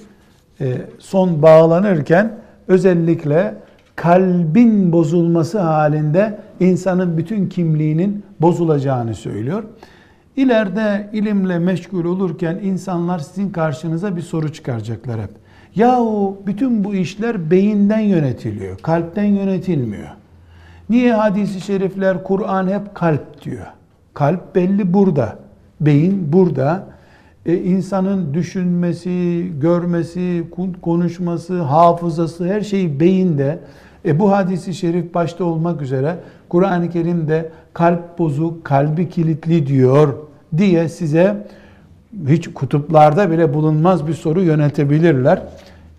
e, 0.61 0.77
son 0.99 1.41
bağlanırken 1.41 2.31
özellikle 2.67 3.55
kalbin 3.95 4.91
bozulması 4.91 5.59
halinde 5.59 6.39
insanın 6.59 7.17
bütün 7.17 7.49
kimliğinin 7.49 8.23
bozulacağını 8.39 9.15
söylüyor. 9.15 9.63
İleride 10.35 11.09
ilimle 11.13 11.59
meşgul 11.59 12.05
olurken 12.05 12.59
insanlar 12.63 13.19
sizin 13.19 13.49
karşınıza 13.49 14.15
bir 14.15 14.21
soru 14.21 14.53
çıkaracaklar 14.53 15.21
hep. 15.21 15.29
Yahu 15.75 16.37
bütün 16.45 16.83
bu 16.83 16.95
işler 16.95 17.51
beyinden 17.51 17.99
yönetiliyor, 17.99 18.77
kalpten 18.77 19.23
yönetilmiyor. 19.23 20.09
Niye 20.89 21.13
hadisi 21.13 21.61
şerifler, 21.61 22.23
Kur'an 22.23 22.67
hep 22.67 22.95
kalp 22.95 23.43
diyor? 23.43 23.65
Kalp 24.13 24.55
belli 24.55 24.93
burada. 24.93 25.39
Beyin 25.81 26.33
burada. 26.33 26.87
E, 27.45 27.57
insanın 27.57 28.33
düşünmesi, 28.33 29.47
görmesi, 29.61 30.43
konuşması, 30.81 31.61
hafızası 31.61 32.47
her 32.47 32.61
şey 32.61 32.99
beyinde. 32.99 33.59
E, 34.05 34.19
bu 34.19 34.31
hadisi 34.31 34.73
şerif 34.73 35.13
başta 35.13 35.43
olmak 35.43 35.81
üzere 35.81 36.15
Kur'an-ı 36.49 36.89
Kerim'de 36.89 37.49
kalp 37.73 38.19
bozuk, 38.19 38.65
kalbi 38.65 39.09
kilitli 39.09 39.67
diyor 39.67 40.13
diye 40.57 40.89
size 40.89 41.47
hiç 42.27 42.53
kutuplarda 42.53 43.31
bile 43.31 43.53
bulunmaz 43.53 44.07
bir 44.07 44.13
soru 44.13 44.41
yönetebilirler. 44.41 45.41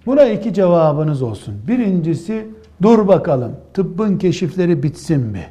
Buna 0.06 0.24
iki 0.24 0.54
cevabınız 0.54 1.22
olsun. 1.22 1.54
Birincisi 1.68 2.46
dur 2.82 3.08
bakalım 3.08 3.52
tıbbın 3.74 4.18
keşifleri 4.18 4.82
bitsin 4.82 5.20
mi? 5.20 5.44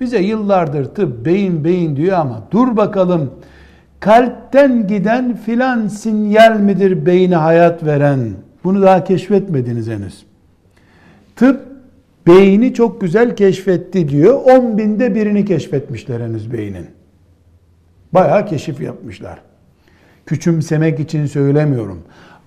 Bize 0.00 0.18
yıllardır 0.18 0.84
tıp 0.84 1.26
beyin 1.26 1.64
beyin 1.64 1.96
diyor 1.96 2.18
ama 2.18 2.42
dur 2.50 2.76
bakalım 2.76 3.30
kalpten 4.00 4.86
giden 4.86 5.36
filan 5.36 5.88
sinyal 5.88 6.60
midir 6.60 7.06
beyine 7.06 7.36
hayat 7.36 7.84
veren? 7.84 8.30
Bunu 8.64 8.82
daha 8.82 9.04
keşfetmediniz 9.04 9.88
henüz. 9.88 10.31
Tıp 11.42 11.60
beyni 12.26 12.74
çok 12.74 13.00
güzel 13.00 13.36
keşfetti 13.36 14.08
diyor. 14.08 14.40
10 14.44 14.78
binde 14.78 15.14
birini 15.14 15.44
keşfetmişler 15.44 16.20
henüz 16.20 16.52
beynin. 16.52 16.86
Bayağı 18.12 18.46
keşif 18.46 18.80
yapmışlar. 18.80 19.42
Küçümsemek 20.26 21.00
için 21.00 21.26
söylemiyorum. 21.26 21.98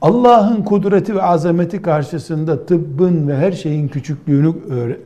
Allah'ın 0.02 0.64
kudreti 0.64 1.16
ve 1.16 1.22
azameti 1.22 1.82
karşısında 1.82 2.66
tıbbın 2.66 3.28
ve 3.28 3.38
her 3.38 3.52
şeyin 3.52 3.88
küçüklüğünü 3.88 4.54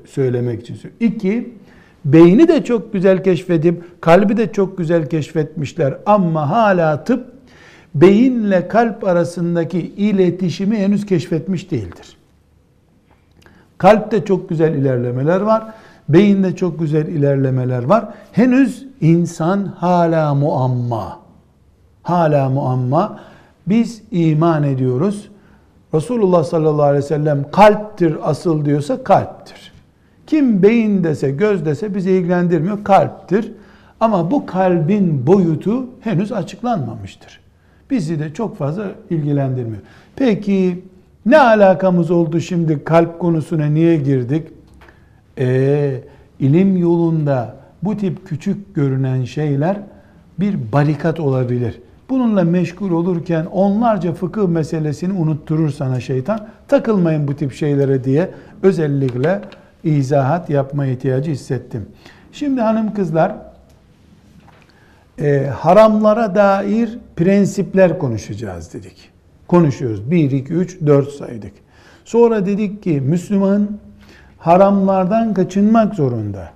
söylemek 0.06 0.62
için 0.62 0.75
söylüyorum. 0.75 1.15
İki, 1.15 1.54
Beyni 2.06 2.47
de 2.47 2.63
çok 2.63 2.93
güzel 2.93 3.23
keşfedip 3.23 4.02
kalbi 4.02 4.38
de 4.38 4.52
çok 4.52 4.78
güzel 4.78 5.10
keşfetmişler 5.10 5.97
ama 6.06 6.49
hala 6.49 7.04
tıp 7.04 7.25
beyinle 7.95 8.67
kalp 8.67 9.04
arasındaki 9.04 9.80
iletişimi 9.80 10.78
henüz 10.78 11.06
keşfetmiş 11.06 11.71
değildir. 11.71 12.19
Kalpte 13.80 14.26
çok 14.26 14.50
güzel 14.50 14.74
ilerlemeler 14.74 15.42
var. 15.42 15.63
Beyinde 16.10 16.56
çok 16.56 16.80
güzel 16.80 17.08
ilerlemeler 17.08 17.84
var. 17.84 18.06
Henüz 18.32 18.86
insan 19.02 19.65
hala 19.65 20.36
muamma. 20.36 21.20
Hala 22.04 22.50
muamma. 22.50 23.20
Biz 23.68 24.02
iman 24.12 24.63
ediyoruz. 24.63 25.30
Resulullah 25.94 26.44
sallallahu 26.44 26.84
aleyhi 26.84 27.04
ve 27.04 27.08
sellem 27.08 27.52
kalptir 27.52 28.18
asıl 28.24 28.65
diyorsa 28.65 29.04
kalptir. 29.04 29.74
Kim 30.28 30.63
beyin 30.63 31.04
dese, 31.04 31.32
göz 31.32 31.65
dese 31.65 31.96
bizi 31.96 32.12
ilgilendirmiyor. 32.12 32.84
Kalptir. 32.84 33.52
Ama 34.00 34.32
bu 34.32 34.46
kalbin 34.46 35.28
boyutu 35.28 35.86
henüz 36.02 36.32
açıklanmamıştır. 36.32 37.39
Bizi 37.89 38.20
de 38.20 38.34
çok 38.34 38.58
fazla 38.58 38.86
ilgilendirmiyor. 39.10 39.82
Peki 40.15 40.86
ne 41.30 41.39
alakamız 41.39 42.12
oldu 42.12 42.39
şimdi 42.39 42.84
kalp 42.84 43.20
konusuna 43.20 43.65
niye 43.65 43.98
girdik? 43.98 44.48
Ee, 45.38 46.02
ilim 46.39 46.78
yolunda 46.78 47.56
bu 47.84 47.98
tip 47.98 48.28
küçük 48.28 48.76
görünen 48.76 49.24
şeyler 49.24 49.78
bir 50.39 50.72
barikat 50.72 51.20
olabilir. 51.20 51.80
Bununla 52.10 52.44
meşgul 52.44 52.92
olurken 52.92 53.46
onlarca 53.46 54.13
fıkıh 54.13 54.48
meselesini 54.48 55.13
unutturur 55.13 55.70
sana 55.70 56.00
şeytan. 56.00 56.48
Takılmayın 56.68 57.28
bu 57.28 57.36
tip 57.36 57.54
şeylere 57.54 58.04
diye 58.04 58.32
özellikle 58.63 59.42
izahat 59.84 60.50
yapma 60.50 60.86
ihtiyacı 60.86 61.32
hissettim. 61.32 61.86
Şimdi 62.32 62.62
hanım 62.62 62.94
kızlar 62.94 63.36
e, 65.20 65.48
haramlara 65.48 66.36
dair 66.36 67.00
prensipler 67.15 68.00
konuşacağız 68.00 68.74
dedik. 68.74 69.19
Konuşuyoruz. 69.50 70.12
1, 70.12 70.32
2, 70.32 70.54
3, 70.54 70.78
4 70.86 71.10
saydık. 71.12 71.54
Sonra 72.06 72.46
dedik 72.46 72.84
ki 72.84 73.02
Müslüman 73.02 73.70
haramlardan 74.38 75.34
kaçınmak 75.34 75.96
zorunda. 75.96 76.50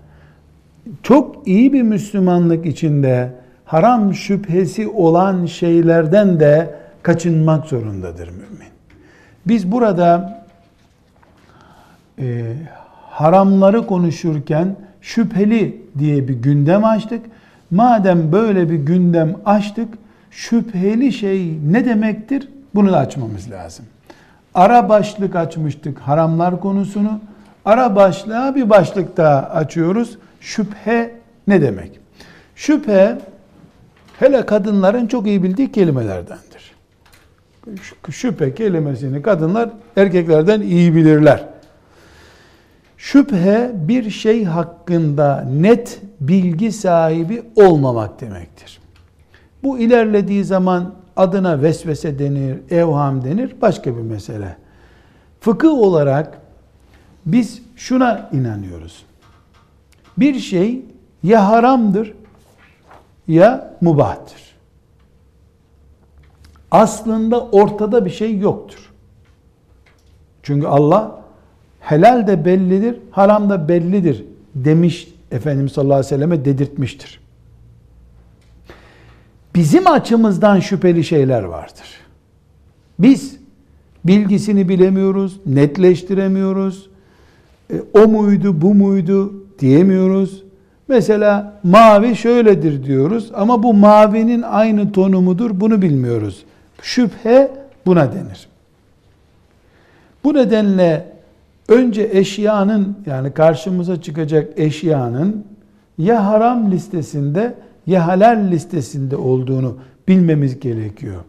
Çok 1.03 1.47
iyi 1.47 1.73
bir 1.73 1.81
Müslümanlık 1.81 2.65
içinde 2.65 3.31
haram 3.65 4.13
şüphesi 4.13 4.87
olan 4.87 5.45
şeylerden 5.45 6.39
de 6.39 6.75
kaçınmak 7.03 7.65
zorundadır 7.65 8.27
mümin. 8.29 8.73
Biz 9.45 9.71
burada 9.71 10.43
e, 12.19 12.53
haramları 13.09 13.87
konuşurken 13.87 14.75
şüpheli 15.01 15.81
diye 15.99 16.27
bir 16.27 16.33
gündem 16.33 16.85
açtık. 16.85 17.21
Madem 17.71 18.31
böyle 18.31 18.69
bir 18.69 18.75
gündem 18.75 19.35
açtık, 19.45 19.87
şüpheli 20.31 21.11
şey 21.11 21.59
ne 21.71 21.85
demektir? 21.85 22.52
Bunu 22.75 22.91
da 22.91 22.97
açmamız 22.97 23.51
lazım. 23.51 23.85
Ara 24.53 24.89
başlık 24.89 25.35
açmıştık 25.35 25.99
haramlar 25.99 26.59
konusunu. 26.59 27.19
Ara 27.65 27.95
başlığa 27.95 28.55
bir 28.55 28.69
başlık 28.69 29.17
daha 29.17 29.49
açıyoruz. 29.49 30.17
Şüphe 30.41 31.15
ne 31.47 31.61
demek? 31.61 31.99
Şüphe 32.55 33.17
hele 34.19 34.45
kadınların 34.45 35.07
çok 35.07 35.27
iyi 35.27 35.43
bildiği 35.43 35.71
kelimelerdendir. 35.71 36.73
Şüphe 38.11 38.55
kelimesini 38.55 39.21
kadınlar 39.21 39.69
erkeklerden 39.97 40.61
iyi 40.61 40.95
bilirler. 40.95 41.45
Şüphe 42.97 43.71
bir 43.73 44.09
şey 44.09 44.43
hakkında 44.43 45.47
net 45.51 46.01
bilgi 46.19 46.71
sahibi 46.71 47.43
olmamak 47.55 48.21
demektir. 48.21 48.79
Bu 49.63 49.79
ilerlediği 49.79 50.43
zaman 50.43 50.93
adına 51.15 51.61
vesvese 51.61 52.19
denir, 52.19 52.57
evham 52.69 53.23
denir, 53.23 53.55
başka 53.61 53.97
bir 53.97 54.01
mesele. 54.01 54.57
Fıkıh 55.39 55.73
olarak 55.73 56.41
biz 57.25 57.61
şuna 57.75 58.29
inanıyoruz. 58.33 59.05
Bir 60.17 60.39
şey 60.39 60.85
ya 61.23 61.47
haramdır 61.49 62.13
ya 63.27 63.73
mubahtır. 63.81 64.41
Aslında 66.71 67.41
ortada 67.41 68.05
bir 68.05 68.09
şey 68.09 68.37
yoktur. 68.37 68.91
Çünkü 70.43 70.67
Allah 70.67 71.21
helal 71.79 72.27
de 72.27 72.45
bellidir, 72.45 72.99
haram 73.11 73.49
da 73.49 73.67
bellidir 73.67 74.25
demiş 74.55 75.13
Efendimiz 75.31 75.71
sallallahu 75.71 75.93
aleyhi 75.93 76.05
ve 76.05 76.15
selleme 76.15 76.45
dedirtmiştir. 76.45 77.22
Bizim 79.55 79.87
açımızdan 79.87 80.59
şüpheli 80.59 81.03
şeyler 81.03 81.43
vardır. 81.43 81.85
Biz 82.99 83.37
bilgisini 84.05 84.69
bilemiyoruz, 84.69 85.39
netleştiremiyoruz. 85.45 86.89
E, 87.73 87.75
o 87.93 88.07
muydu, 88.07 88.61
bu 88.61 88.73
muydu 88.73 89.33
diyemiyoruz. 89.59 90.43
Mesela 90.87 91.59
mavi 91.63 92.15
şöyledir 92.15 92.83
diyoruz 92.83 93.31
ama 93.35 93.63
bu 93.63 93.73
mavinin 93.73 94.41
aynı 94.41 94.91
tonu 94.91 95.21
mudur 95.21 95.51
bunu 95.53 95.81
bilmiyoruz. 95.81 96.43
Şüphe 96.81 97.51
buna 97.85 98.13
denir. 98.13 98.47
Bu 100.23 100.33
nedenle 100.33 101.13
önce 101.67 102.09
eşyanın 102.13 102.97
yani 103.05 103.33
karşımıza 103.33 104.01
çıkacak 104.01 104.59
eşyanın 104.59 105.45
ya 105.97 106.25
haram 106.25 106.71
listesinde 106.71 107.53
ya 107.87 108.07
halal 108.07 108.51
listesinde 108.51 109.15
olduğunu 109.15 109.77
bilmemiz 110.07 110.59
gerekiyor. 110.59 111.21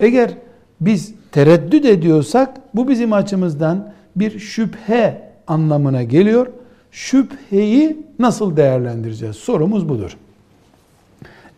Eğer 0.00 0.34
biz 0.80 1.14
tereddüt 1.32 1.84
ediyorsak 1.84 2.60
bu 2.74 2.88
bizim 2.88 3.12
açımızdan 3.12 3.92
bir 4.16 4.38
şüphe 4.38 5.30
anlamına 5.46 6.02
geliyor. 6.02 6.46
Şüpheyi 6.90 8.06
nasıl 8.18 8.56
değerlendireceğiz? 8.56 9.36
Sorumuz 9.36 9.88
budur. 9.88 10.16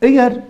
Eğer 0.02 0.40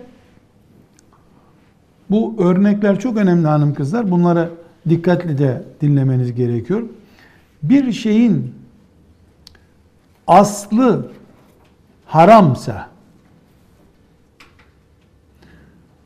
bu 2.09 2.35
örnekler 2.39 2.99
çok 2.99 3.17
önemli 3.17 3.47
hanım 3.47 3.73
kızlar. 3.73 4.11
Bunları 4.11 4.49
dikkatli 4.89 5.37
de 5.37 5.63
dinlemeniz 5.81 6.35
gerekiyor. 6.35 6.81
Bir 7.63 7.91
şeyin 7.91 8.55
aslı 10.27 11.11
haramsa 12.05 12.92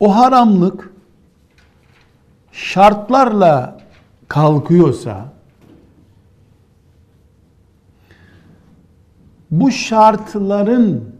o 0.00 0.16
haramlık 0.16 0.92
şartlarla 2.52 3.80
kalkıyorsa 4.28 5.32
bu 9.50 9.70
şartların 9.70 11.14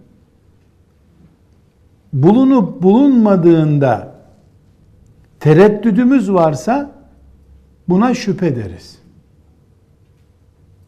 bulunup 2.12 2.82
bulunmadığında 2.82 4.14
tereddüdümüz 5.40 6.32
varsa 6.32 6.90
buna 7.88 8.14
şüphe 8.14 8.56
deriz. 8.56 8.98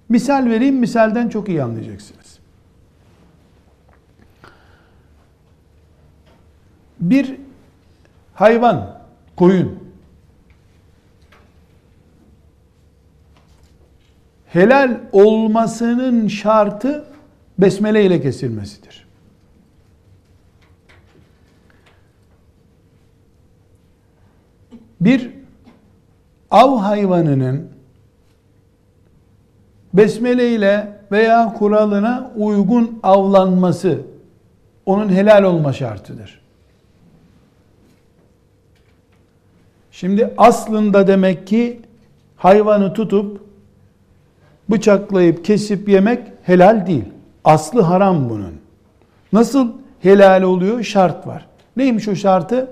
Misal 0.09 0.46
vereyim, 0.46 0.79
misalden 0.79 1.29
çok 1.29 1.48
iyi 1.48 1.62
anlayacaksınız. 1.62 2.38
Bir 7.00 7.37
hayvan, 8.40 8.96
koyun 9.37 9.79
helal 14.46 15.00
olmasının 15.12 16.29
şartı 16.29 17.05
besmele 17.59 18.05
ile 18.05 18.20
kesilmesidir. 18.20 19.07
Bir 25.00 25.31
av 26.50 26.79
hayvanının 26.79 27.70
besmele 29.94 30.50
ile 30.55 31.00
veya 31.12 31.55
kuralına 31.59 32.33
uygun 32.37 33.00
avlanması 33.03 34.00
onun 34.87 35.09
helal 35.09 35.42
olma 35.42 35.72
şartıdır. 35.72 36.39
Şimdi 39.92 40.35
aslında 40.38 41.07
demek 41.07 41.46
ki 41.46 41.81
hayvanı 42.37 42.92
tutup 42.92 43.40
bıçaklayıp 44.70 45.44
kesip 45.44 45.88
yemek 45.88 46.26
helal 46.42 46.87
değil. 46.87 47.05
Aslı 47.44 47.81
haram 47.81 48.31
bunun. 48.31 48.55
Nasıl 49.33 49.72
helal 50.00 50.42
oluyor? 50.42 50.83
Şart 50.83 51.26
var. 51.26 51.46
Neymiş 51.76 52.09
o 52.09 52.14
şartı? 52.14 52.70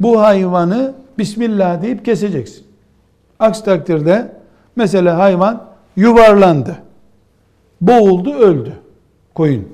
Bu 0.00 0.20
hayvanı 0.20 0.94
Bismillah 1.18 1.82
deyip 1.82 2.04
keseceksin. 2.04 2.66
Aksi 3.38 3.64
takdirde 3.64 4.32
mesela 4.76 5.18
hayvan 5.18 5.64
yuvarlandı. 5.96 6.76
Boğuldu, 7.80 8.34
öldü. 8.34 8.72
Koyun. 9.34 9.68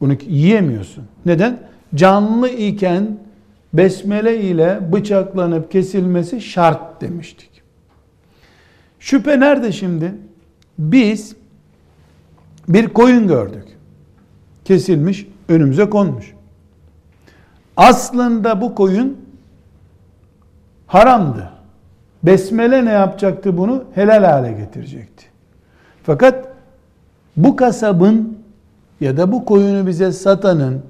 Bunu 0.00 0.12
yiyemiyorsun. 0.28 1.04
Neden? 1.26 1.58
Canlı 1.94 2.48
iken 2.48 3.18
besmele 3.72 4.40
ile 4.40 4.92
bıçaklanıp 4.92 5.72
kesilmesi 5.72 6.40
şart 6.40 7.00
demiştik. 7.00 7.50
Şüphe 9.00 9.40
nerede 9.40 9.72
şimdi? 9.72 10.14
Biz 10.78 11.36
bir 12.68 12.88
koyun 12.88 13.28
gördük. 13.28 13.64
Kesilmiş, 14.64 15.26
önümüze 15.48 15.90
konmuş. 15.90 16.34
Aslında 17.76 18.60
bu 18.60 18.74
koyun 18.74 19.16
haramdı. 20.86 21.50
Besmele 22.22 22.84
ne 22.84 22.90
yapacaktı 22.90 23.58
bunu? 23.58 23.84
Helal 23.94 24.24
hale 24.24 24.52
getirecekti. 24.52 25.26
Fakat 26.02 26.48
bu 27.36 27.56
kasabın 27.56 28.38
ya 29.00 29.16
da 29.16 29.32
bu 29.32 29.44
koyunu 29.44 29.86
bize 29.86 30.12
satanın 30.12 30.82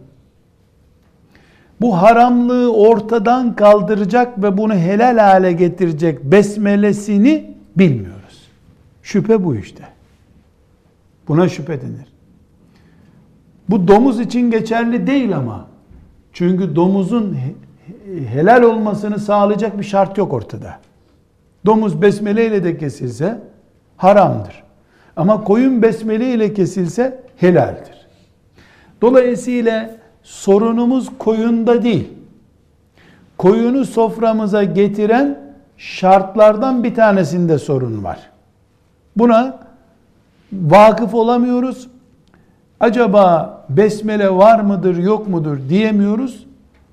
bu 1.81 2.03
haramlığı 2.03 2.73
ortadan 2.73 3.57
kaldıracak 3.57 4.43
ve 4.43 4.59
bunu 4.59 4.75
helal 4.75 5.19
hale 5.19 5.53
getirecek 5.53 6.25
besmelesini 6.25 7.55
bilmiyoruz. 7.77 8.49
Şüphe 9.03 9.45
bu 9.45 9.57
işte. 9.57 9.85
Buna 11.29 11.49
şüphe 11.49 11.81
denir. 11.81 12.13
Bu 13.71 13.89
domuz 13.89 14.21
için 14.21 14.51
geçerli 14.51 15.07
değil 15.07 15.37
ama. 15.37 15.67
Çünkü 16.33 16.77
domuzun 16.77 17.37
helal 18.29 18.63
olmasını 18.63 19.19
sağlayacak 19.19 19.79
bir 19.79 19.85
şart 19.85 20.19
yok 20.19 20.33
ortada. 20.33 20.79
Domuz 21.67 22.03
besmele 22.03 22.47
ile 22.47 22.65
de 22.65 22.79
kesilse 22.79 23.41
haramdır. 23.97 24.63
Ama 25.17 25.45
koyun 25.45 25.83
besmele 25.83 26.35
ile 26.35 26.55
kesilse 26.55 27.23
helaldir. 27.37 28.07
Dolayısıyla 29.03 29.97
sorunumuz 30.27 31.11
koyunda 31.19 31.83
değil. 31.83 32.09
Koyunu 33.39 33.85
soframıza 33.85 34.65
getiren 34.65 35.39
şartlardan 35.77 36.85
bir 36.85 36.95
tanesinde 36.95 37.59
sorun 37.59 38.05
var. 38.05 38.19
Buna 39.17 39.59
vakıf 40.53 41.15
olamıyoruz. 41.15 41.89
Acaba 42.81 43.57
besmele 43.69 44.31
var 44.31 44.61
mıdır 44.61 44.97
yok 44.97 45.29
mudur 45.29 45.59
diyemiyoruz. 45.69 46.47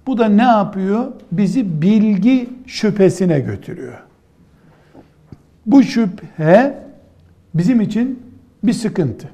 Bu 0.08 0.18
da 0.18 0.26
ne 0.26 0.44
yapıyor? 0.44 1.06
Bizi 1.32 1.82
bilgi 1.82 2.50
şüphesine 2.68 3.40
götürüyor. 3.40 4.00
Bu 5.66 5.84
şüphe 5.84 6.84
bizim 7.54 7.82
için 7.82 8.24
bir 8.64 8.74
sıkıntı. 8.74 9.30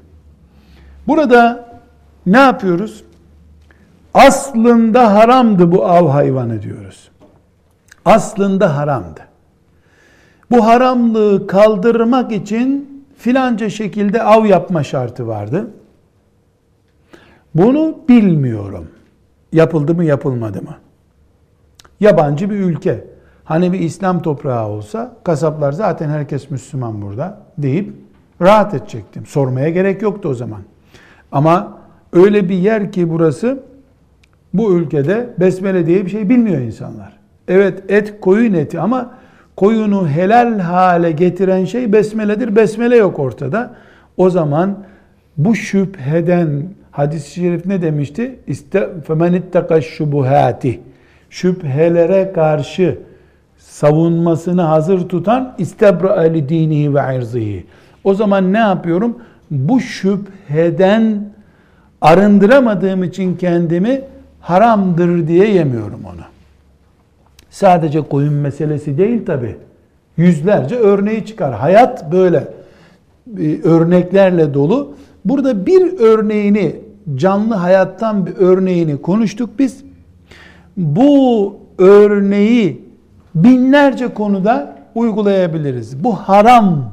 Burada 1.08 1.70
ne 2.26 2.38
yapıyoruz? 2.38 3.04
Aslında 4.14 5.14
haramdı 5.14 5.72
bu 5.72 5.86
av 5.86 6.08
hayvanı 6.08 6.62
diyoruz. 6.62 7.10
Aslında 8.04 8.76
haramdı. 8.76 9.20
Bu 10.50 10.66
haramlığı 10.66 11.46
kaldırmak 11.46 12.32
için 12.32 12.90
filanca 13.18 13.70
şekilde 13.70 14.22
av 14.22 14.46
yapma 14.46 14.82
şartı 14.82 15.26
vardı. 15.26 15.70
Bunu 17.54 17.98
bilmiyorum. 18.08 18.88
Yapıldı 19.52 19.94
mı 19.94 20.04
yapılmadı 20.04 20.62
mı? 20.62 20.76
Yabancı 22.00 22.50
bir 22.50 22.56
ülke. 22.56 23.04
Hani 23.44 23.72
bir 23.72 23.80
İslam 23.80 24.22
toprağı 24.22 24.68
olsa 24.68 25.16
kasaplar 25.24 25.72
zaten 25.72 26.08
herkes 26.08 26.50
Müslüman 26.50 27.02
burada 27.02 27.40
deyip 27.58 27.94
rahat 28.40 28.74
edecektim. 28.74 29.26
Sormaya 29.26 29.68
gerek 29.68 30.02
yoktu 30.02 30.28
o 30.28 30.34
zaman. 30.34 30.60
Ama 31.32 31.78
öyle 32.12 32.48
bir 32.48 32.54
yer 32.54 32.92
ki 32.92 33.10
burası 33.10 33.62
bu 34.53 34.77
ülkede 34.77 35.29
besmele 35.39 35.85
diye 35.85 36.05
bir 36.05 36.09
şey 36.09 36.29
bilmiyor 36.29 36.61
insanlar. 36.61 37.17
Evet 37.47 37.83
et 37.89 38.13
koyun 38.21 38.53
eti 38.53 38.79
ama 38.79 39.13
koyunu 39.55 40.09
helal 40.09 40.59
hale 40.59 41.11
getiren 41.11 41.65
şey 41.65 41.93
besmeledir. 41.93 42.55
Besmele 42.55 42.95
yok 42.95 43.19
ortada. 43.19 43.75
O 44.17 44.29
zaman 44.29 44.77
bu 45.37 45.55
şüpheden 45.55 46.63
hadis-i 46.91 47.31
şerif 47.31 47.65
ne 47.65 47.81
demişti? 47.81 48.39
فَمَنِ 49.07 49.41
اتَّقَ 49.41 49.67
الشُّبُهَاتِ 49.67 50.77
Şüphelere 51.29 52.31
karşı 52.35 52.97
savunmasını 53.57 54.61
hazır 54.61 55.09
tutan 55.09 55.55
istebra 55.57 56.21
li 56.21 56.49
dinihi 56.49 56.95
ve 56.95 57.17
irzihi. 57.17 57.65
O 58.03 58.13
zaman 58.13 58.53
ne 58.53 58.57
yapıyorum? 58.57 59.17
Bu 59.51 59.79
şüpheden 59.79 61.29
arındıramadığım 62.01 63.03
için 63.03 63.37
kendimi 63.37 64.01
haramdır 64.40 65.28
diye 65.28 65.48
yemiyorum 65.48 66.00
onu. 66.04 66.20
Sadece 67.50 68.00
koyun 68.00 68.34
meselesi 68.34 68.98
değil 68.98 69.26
tabi. 69.26 69.56
Yüzlerce 70.16 70.76
örneği 70.76 71.26
çıkar. 71.26 71.54
Hayat 71.54 72.12
böyle 72.12 72.48
örneklerle 73.64 74.54
dolu. 74.54 74.94
Burada 75.24 75.66
bir 75.66 75.98
örneğini, 75.98 76.76
canlı 77.14 77.54
hayattan 77.54 78.26
bir 78.26 78.36
örneğini 78.36 79.02
konuştuk 79.02 79.50
biz. 79.58 79.84
Bu 80.76 81.56
örneği 81.78 82.84
binlerce 83.34 84.14
konuda 84.14 84.76
uygulayabiliriz. 84.94 86.04
Bu 86.04 86.14
haram, 86.14 86.92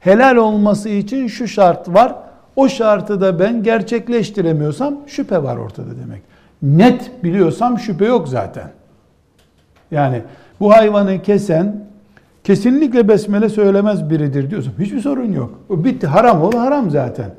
helal 0.00 0.36
olması 0.36 0.88
için 0.88 1.26
şu 1.26 1.48
şart 1.48 1.88
var. 1.88 2.14
O 2.56 2.68
şartı 2.68 3.20
da 3.20 3.38
ben 3.38 3.62
gerçekleştiremiyorsam 3.62 4.94
şüphe 5.06 5.42
var 5.42 5.56
ortada 5.56 5.90
demek. 6.02 6.22
Net 6.62 7.24
biliyorsam 7.24 7.78
şüphe 7.78 8.04
yok 8.04 8.28
zaten. 8.28 8.70
Yani 9.90 10.22
bu 10.60 10.72
hayvanı 10.72 11.22
kesen 11.22 11.84
kesinlikle 12.44 13.08
besmele 13.08 13.48
söylemez 13.48 14.10
biridir 14.10 14.50
diyorsun. 14.50 14.72
Hiçbir 14.78 15.00
sorun 15.00 15.32
yok. 15.32 15.60
O 15.68 15.84
bitti. 15.84 16.06
Haram 16.06 16.42
ol 16.42 16.52
haram 16.52 16.90
zaten. 16.90 17.30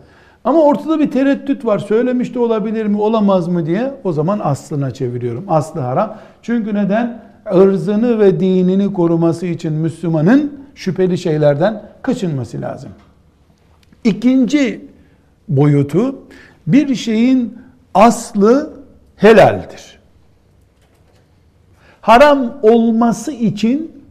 Ama 0.44 0.62
ortada 0.62 1.00
bir 1.00 1.12
tereddüt 1.12 1.66
var. 1.66 1.80
Söylemiş 1.80 2.36
de 2.36 2.40
olabilir 2.40 2.86
mi, 2.86 3.02
olamaz 3.02 3.48
mı 3.48 3.66
diye 3.66 3.94
o 4.04 4.14
zaman 4.14 4.40
aslına 4.44 4.92
çeviriyorum. 4.92 5.46
Aslı 5.48 5.82
haram. 5.82 6.18
Çünkü 6.42 6.74
neden? 6.74 7.28
ırzını 7.56 8.20
ve 8.20 8.40
dinini 8.40 8.94
koruması 8.94 9.46
için 9.46 9.74
Müslümanın 9.74 10.54
şüpheli 10.76 11.18
şeylerden 11.18 11.84
kaçınması 12.02 12.62
lazım. 12.62 12.90
İkinci 14.04 14.86
boyutu 15.50 16.16
bir 16.68 16.96
şeyin 16.96 17.58
aslı 17.94 18.77
helaldir. 19.18 20.00
Haram 22.02 22.54
olması 22.62 23.32
için 23.32 24.04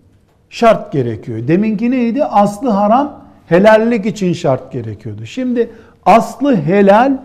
şart 0.50 0.92
gerekiyor. 0.92 1.48
Deminki 1.48 1.90
neydi? 1.90 2.24
Aslı 2.24 2.70
haram, 2.70 3.24
helallik 3.46 4.06
için 4.06 4.32
şart 4.32 4.72
gerekiyordu. 4.72 5.26
Şimdi 5.26 5.70
aslı 6.06 6.56
helal, 6.56 7.18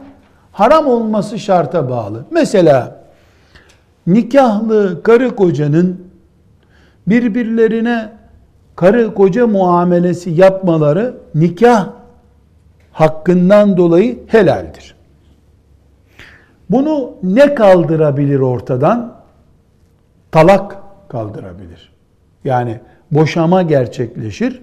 haram 0.51 0.87
olması 0.87 1.39
şarta 1.39 1.89
bağlı. 1.89 2.25
Mesela 2.31 3.01
nikahlı 4.07 5.03
karı 5.03 5.35
kocanın 5.35 6.07
birbirlerine 7.07 8.09
karı 8.75 9.13
koca 9.13 9.47
muamelesi 9.47 10.29
yapmaları 10.29 11.13
nikah 11.35 11.87
hakkından 12.91 13.77
dolayı 13.77 14.19
helaldir. 14.27 14.95
Bunu 16.71 17.13
ne 17.23 17.55
kaldırabilir 17.55 18.39
ortadan? 18.39 19.13
Talak 20.31 20.77
kaldırabilir. 21.09 21.91
Yani 22.43 22.79
boşama 23.11 23.61
gerçekleşir. 23.61 24.61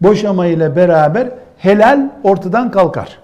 Boşama 0.00 0.46
ile 0.46 0.76
beraber 0.76 1.30
helal 1.58 2.10
ortadan 2.22 2.70
kalkar. 2.70 3.18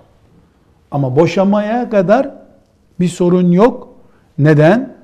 Ama 0.90 1.16
boşamaya 1.16 1.90
kadar 1.90 2.30
bir 3.00 3.08
sorun 3.08 3.52
yok. 3.52 3.88
Neden? 4.38 4.94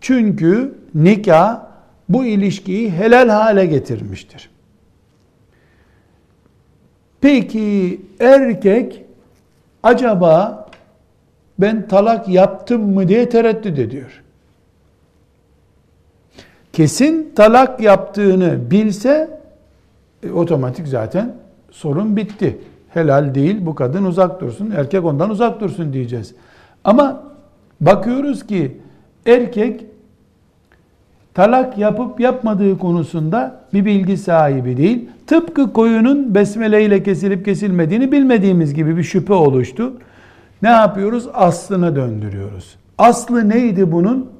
Çünkü 0.00 0.74
nikah 0.94 1.60
bu 2.08 2.24
ilişkiyi 2.24 2.90
helal 2.90 3.28
hale 3.28 3.66
getirmiştir. 3.66 4.50
Peki 7.20 8.00
erkek 8.20 9.04
acaba 9.82 10.67
ben 11.58 11.88
talak 11.88 12.28
yaptım 12.28 12.94
mı 12.94 13.08
diye 13.08 13.28
tereddüt 13.28 13.78
ediyor. 13.78 14.22
Kesin 16.72 17.32
talak 17.36 17.80
yaptığını 17.80 18.70
bilse 18.70 19.40
e, 20.22 20.30
otomatik 20.30 20.88
zaten 20.88 21.34
sorun 21.70 22.16
bitti. 22.16 22.58
Helal 22.88 23.34
değil 23.34 23.66
bu 23.66 23.74
kadın 23.74 24.04
uzak 24.04 24.40
dursun, 24.40 24.70
erkek 24.70 25.04
ondan 25.04 25.30
uzak 25.30 25.60
dursun 25.60 25.92
diyeceğiz. 25.92 26.34
Ama 26.84 27.22
bakıyoruz 27.80 28.46
ki 28.46 28.76
erkek 29.26 29.84
talak 31.34 31.78
yapıp 31.78 32.20
yapmadığı 32.20 32.78
konusunda 32.78 33.60
bir 33.74 33.84
bilgi 33.84 34.16
sahibi 34.16 34.76
değil. 34.76 35.08
Tıpkı 35.26 35.72
koyunun 35.72 36.34
besmele 36.34 36.84
ile 36.84 37.02
kesilip 37.02 37.44
kesilmediğini 37.44 38.12
bilmediğimiz 38.12 38.74
gibi 38.74 38.96
bir 38.96 39.02
şüphe 39.02 39.34
oluştu. 39.34 39.92
Ne 40.62 40.68
yapıyoruz? 40.68 41.28
Aslına 41.34 41.96
döndürüyoruz. 41.96 42.76
Aslı 42.98 43.48
neydi 43.48 43.92
bunun? 43.92 44.30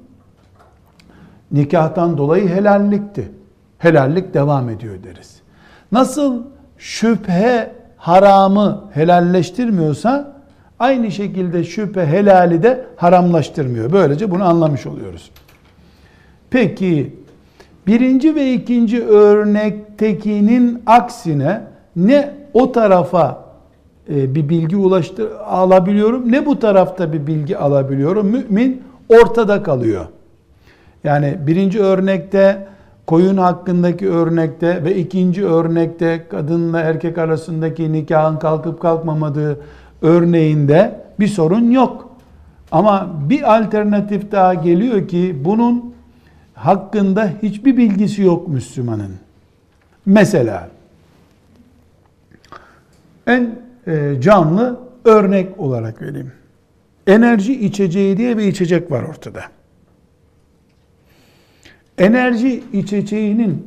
Nikahtan 1.53 2.19
dolayı 2.19 2.49
helallikti. 2.49 3.33
Helallik 3.79 4.35
devam 4.35 4.69
ediyor 4.69 4.95
deriz. 5.05 5.41
Nasıl 5.93 6.43
şüphe 6.79 7.73
haramı 7.97 8.85
helalleştirmiyorsa 8.95 10.33
aynı 10.79 11.11
şekilde 11.11 11.65
şüphe 11.65 12.07
helali 12.07 12.63
de 12.63 12.87
haramlaştırmıyor. 12.97 13.93
Böylece 13.93 14.31
bunu 14.31 14.45
anlamış 14.45 14.87
oluyoruz. 14.87 15.31
Peki 16.51 17.17
birinci 17.87 18.35
ve 18.35 18.53
ikinci 18.53 19.05
örnektekinin 19.05 20.83
aksine 20.87 21.63
ne 21.97 22.35
o 22.55 22.73
tarafa 22.73 23.48
bir 24.09 24.49
bilgi 24.49 24.77
ulaştır 24.77 25.31
alabiliyorum 25.47 26.33
ne 26.33 26.47
bu 26.47 26.59
tarafta 26.59 27.13
bir 27.13 27.27
bilgi 27.27 27.59
alabiliyorum. 27.59 28.27
Mümin 28.27 28.83
ortada 29.09 29.63
kalıyor. 29.63 30.07
Yani 31.05 31.39
birinci 31.47 31.81
örnekte 31.81 32.67
koyun 33.07 33.37
hakkındaki 33.37 34.09
örnekte 34.09 34.85
ve 34.85 34.97
ikinci 34.97 35.47
örnekte 35.47 36.27
kadınla 36.31 36.81
erkek 36.81 37.19
arasındaki 37.19 37.93
nikahın 37.93 38.37
kalkıp 38.37 38.81
kalkmamadığı 38.81 39.61
örneğinde 40.03 41.01
bir 41.21 41.29
sorun 41.29 41.71
yok. 41.71 42.09
Ama 42.73 43.11
bir 43.29 43.57
alternatif 43.57 44.33
daha 44.33 44.55
geliyor 44.55 45.09
ki 45.09 45.37
bunun 45.45 45.95
hakkında 46.55 47.33
hiçbir 47.43 47.77
bilgisi 47.77 48.23
yok 48.23 48.49
Müslümanın. 48.49 49.13
Mesela 50.07 50.69
en 53.27 53.43
e, 53.43 53.68
canlı 54.21 54.81
örnek 55.05 55.61
olarak 55.61 56.03
vereyim. 56.03 56.33
Enerji 57.07 57.61
içeceği 57.67 58.17
diye 58.17 58.39
bir 58.39 58.45
içecek 58.45 58.91
var 58.91 59.03
ortada. 59.03 59.43
Enerji 61.99 62.65
içeceğinin 62.73 63.67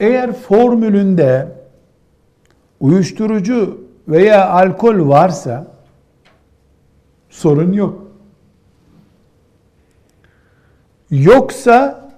eğer 0.00 0.32
formülünde 0.32 1.52
uyuşturucu 2.80 3.88
veya 4.08 4.50
alkol 4.50 5.08
varsa 5.08 5.66
sorun 7.30 7.72
yok. 7.72 8.08
Yoksa 11.10 12.08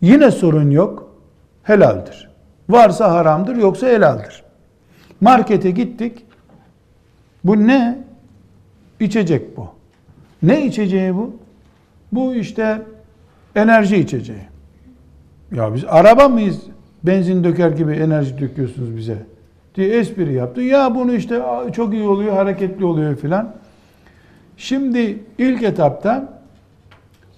yine 0.00 0.30
sorun 0.30 0.70
yok. 0.70 1.10
Helaldir. 1.62 2.23
Varsa 2.68 3.12
haramdır, 3.12 3.56
yoksa 3.56 3.86
helaldir. 3.86 4.42
Markete 5.20 5.70
gittik. 5.70 6.26
Bu 7.44 7.66
ne? 7.66 7.98
İçecek 9.00 9.56
bu. 9.56 9.68
Ne 10.42 10.66
içeceği 10.66 11.14
bu? 11.14 11.36
Bu 12.12 12.34
işte 12.34 12.82
enerji 13.56 13.96
içeceği. 13.96 14.46
Ya 15.52 15.74
biz 15.74 15.84
araba 15.88 16.28
mıyız? 16.28 16.60
Benzin 17.02 17.44
döker 17.44 17.70
gibi 17.70 17.92
enerji 17.92 18.38
döküyorsunuz 18.38 18.96
bize. 18.96 19.18
Diye 19.74 19.88
espri 19.98 20.32
yaptı. 20.32 20.60
Ya 20.60 20.94
bunu 20.94 21.14
işte 21.14 21.42
çok 21.72 21.94
iyi 21.94 22.08
oluyor, 22.08 22.32
hareketli 22.32 22.84
oluyor 22.84 23.16
filan. 23.16 23.54
Şimdi 24.56 25.18
ilk 25.38 25.62
etapta 25.62 26.40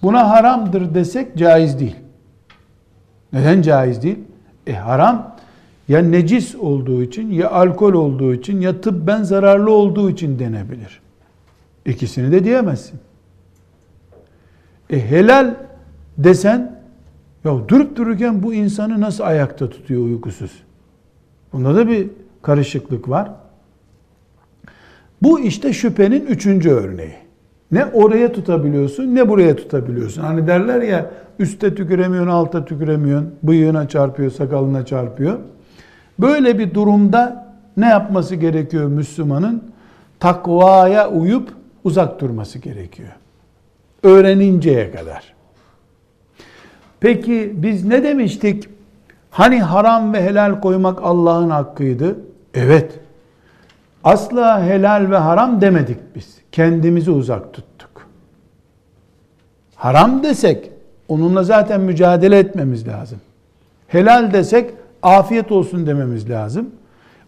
buna 0.01 0.29
haramdır 0.29 0.95
desek 0.95 1.37
caiz 1.37 1.79
değil. 1.79 1.95
Neden 3.33 3.61
caiz 3.61 4.03
değil? 4.03 4.19
E 4.67 4.73
haram 4.73 5.35
ya 5.87 5.99
necis 5.99 6.55
olduğu 6.55 7.03
için 7.03 7.31
ya 7.31 7.51
alkol 7.51 7.93
olduğu 7.93 8.33
için 8.33 8.61
ya 8.61 8.81
tıbben 8.81 9.23
zararlı 9.23 9.71
olduğu 9.71 10.09
için 10.09 10.39
denebilir. 10.39 11.01
İkisini 11.85 12.31
de 12.31 12.43
diyemezsin. 12.43 12.99
E 14.89 15.09
helal 15.09 15.55
desen 16.17 16.81
ya 17.45 17.67
durup 17.67 17.95
dururken 17.95 18.43
bu 18.43 18.53
insanı 18.53 19.01
nasıl 19.01 19.23
ayakta 19.23 19.69
tutuyor 19.69 20.01
uykusuz? 20.01 20.51
Bunda 21.53 21.75
da 21.75 21.87
bir 21.87 22.09
karışıklık 22.41 23.09
var. 23.09 23.31
Bu 25.21 25.39
işte 25.39 25.73
şüphenin 25.73 26.25
üçüncü 26.25 26.69
örneği. 26.69 27.26
Ne 27.71 27.85
oraya 27.85 28.31
tutabiliyorsun 28.31 29.15
ne 29.15 29.29
buraya 29.29 29.55
tutabiliyorsun. 29.55 30.21
Hani 30.21 30.47
derler 30.47 30.81
ya 30.81 31.11
üste 31.39 31.75
tüküremiyorsun 31.75 32.31
alta 32.31 32.65
tüküremiyorsun. 32.65 33.35
Bıyığına 33.43 33.87
çarpıyor 33.87 34.31
sakalına 34.31 34.85
çarpıyor. 34.85 35.37
Böyle 36.19 36.59
bir 36.59 36.73
durumda 36.73 37.47
ne 37.77 37.85
yapması 37.85 38.35
gerekiyor 38.35 38.87
Müslümanın? 38.87 39.63
Takvaya 40.19 41.09
uyup 41.09 41.49
uzak 41.83 42.21
durması 42.21 42.59
gerekiyor. 42.59 43.09
Öğreninceye 44.03 44.91
kadar. 44.91 45.33
Peki 46.99 47.53
biz 47.55 47.85
ne 47.85 48.03
demiştik? 48.03 48.69
Hani 49.31 49.59
haram 49.59 50.13
ve 50.13 50.23
helal 50.23 50.61
koymak 50.61 50.99
Allah'ın 51.03 51.49
hakkıydı? 51.49 52.15
Evet. 52.53 52.99
Asla 54.03 54.65
helal 54.65 55.11
ve 55.11 55.17
haram 55.17 55.61
demedik 55.61 55.97
biz. 56.15 56.37
Kendimizi 56.51 57.11
uzak 57.11 57.53
tuttuk. 57.53 58.07
Haram 59.75 60.23
desek 60.23 60.71
onunla 61.07 61.43
zaten 61.43 61.81
mücadele 61.81 62.39
etmemiz 62.39 62.87
lazım. 62.87 63.17
Helal 63.87 64.33
desek 64.33 64.71
afiyet 65.03 65.51
olsun 65.51 65.87
dememiz 65.87 66.29
lazım. 66.29 66.69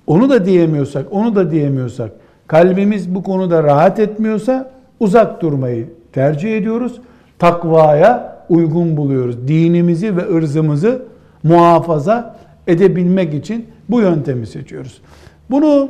Onu 0.08 0.30
da 0.30 0.46
diyemiyorsak, 0.46 1.06
onu 1.12 1.36
da 1.36 1.52
diyemiyorsak, 1.52 2.12
kalbimiz 2.48 3.16
bu 3.16 3.24
konuda 3.24 3.64
rahat 3.64 4.00
etmiyorsa 4.00 4.72
uzak 5.00 5.42
durmayı 5.42 5.90
tercih 6.14 6.58
ediyoruz. 6.58 7.02
Takvaya 7.40 8.40
uygun 8.50 8.98
buluyoruz. 8.98 9.48
Dinimizi 9.48 10.18
ve 10.18 10.34
ırzımızı 10.34 11.02
muhafaza 11.44 12.36
edebilmek 12.68 13.34
için 13.34 13.68
bu 13.90 14.02
yöntemi 14.02 14.48
seçiyoruz. 14.48 15.02
Bunu 15.50 15.90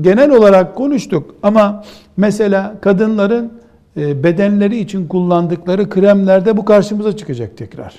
genel 0.00 0.30
olarak 0.30 0.74
konuştuk 0.74 1.34
ama 1.42 1.84
mesela 2.16 2.74
kadınların 2.80 3.52
e, 3.96 4.24
bedenleri 4.24 4.78
için 4.78 5.08
kullandıkları 5.08 5.90
kremlerde 5.90 6.56
bu 6.56 6.64
karşımıza 6.64 7.16
çıkacak 7.16 7.56
tekrar. 7.56 7.94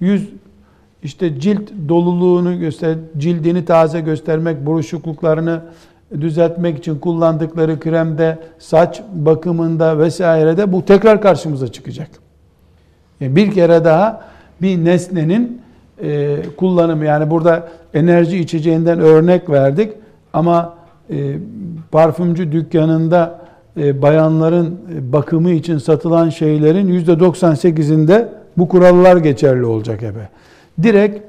Yüz 0.00 0.28
işte 1.02 1.40
cilt 1.40 1.70
doluluğunu 1.88 2.58
göster, 2.58 2.94
cildini 3.18 3.64
taze 3.64 4.00
göstermek, 4.00 4.66
buruşukluklarını 4.66 5.60
düzeltmek 6.20 6.78
için 6.78 6.98
kullandıkları 6.98 7.80
kremde, 7.80 8.38
saç 8.58 9.02
bakımında 9.14 9.98
vesairede 9.98 10.72
bu 10.72 10.84
tekrar 10.84 11.20
karşımıza 11.22 11.72
çıkacak. 11.72 12.10
Yani 13.20 13.36
bir 13.36 13.52
kere 13.52 13.84
daha 13.84 14.24
bir 14.62 14.84
nesnenin 14.84 15.62
e, 16.02 16.36
kullanımı 16.56 17.04
yani 17.04 17.30
burada 17.30 17.68
enerji 17.94 18.38
içeceğinden 18.38 19.00
örnek 19.00 19.50
verdik 19.50 19.92
ama 20.32 20.77
e, 21.10 21.38
parfümcü 21.92 22.52
dükkanında 22.52 23.38
e, 23.76 24.02
bayanların 24.02 24.80
e, 24.94 25.12
bakımı 25.12 25.50
için 25.50 25.78
satılan 25.78 26.28
şeylerin 26.28 26.88
yüzde 26.88 27.12
98'inde 27.12 28.28
bu 28.56 28.68
kurallar 28.68 29.16
geçerli 29.16 29.64
olacak 29.64 30.02
ebe. 30.02 30.28
Direkt 30.82 31.22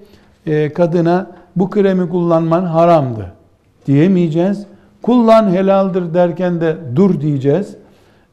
e, 0.46 0.74
kadına 0.74 1.32
bu 1.56 1.70
kremi 1.70 2.10
kullanman 2.10 2.64
haramdı 2.64 3.26
diyemeyeceğiz. 3.86 4.66
Kullan 5.02 5.50
helaldir 5.50 6.14
derken 6.14 6.62
de 6.62 6.76
dur 6.96 7.22
diyeceğiz. 7.22 7.76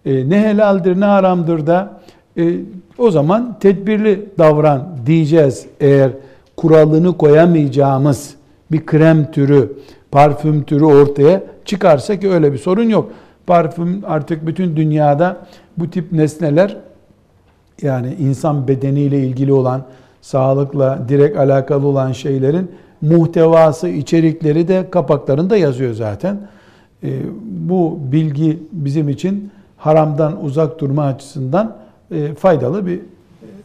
E, 0.05 0.29
ne 0.29 0.41
helaldir 0.41 1.01
ne 1.01 1.05
haramdır 1.05 1.67
da 1.67 2.01
e, 2.39 2.55
o 2.99 3.11
zaman 3.11 3.57
tedbirli 3.61 4.29
davran 4.39 4.89
diyeceğiz 5.07 5.67
eğer 5.81 6.11
kuralını 6.57 7.17
koyamayacağımız 7.17 8.35
bir 8.73 8.87
krem 8.87 9.31
türü, 9.31 9.73
parfüm 10.17 10.63
türü 10.63 10.85
ortaya 10.85 11.43
çıkarsa 11.65 12.21
ki 12.21 12.31
öyle 12.31 12.53
bir 12.53 12.59
sorun 12.59 12.89
yok. 12.89 13.13
Parfüm 13.47 14.03
artık 14.07 14.47
bütün 14.47 14.77
dünyada 14.77 15.47
bu 15.79 15.91
tip 15.91 16.13
nesneler 16.13 16.77
yani 17.83 18.15
insan 18.19 18.69
bedeniyle 18.69 19.19
ilgili 19.19 19.53
olan, 19.53 19.83
sağlıkla 20.21 20.99
direkt 21.09 21.39
alakalı 21.39 21.87
olan 21.87 22.13
şeylerin 22.13 22.71
muhtevası, 23.01 23.89
içerikleri 23.89 24.69
de 24.69 24.91
kapaklarında 24.91 25.57
yazıyor 25.57 25.95
zaten. 25.95 26.39
E, 27.03 27.09
bu 27.43 27.99
bilgi 28.01 28.59
bizim 28.73 29.09
için 29.09 29.51
haramdan 29.77 30.45
uzak 30.45 30.81
durma 30.81 31.05
açısından 31.05 31.77
e, 32.11 32.35
faydalı 32.35 32.87
bir 32.87 33.01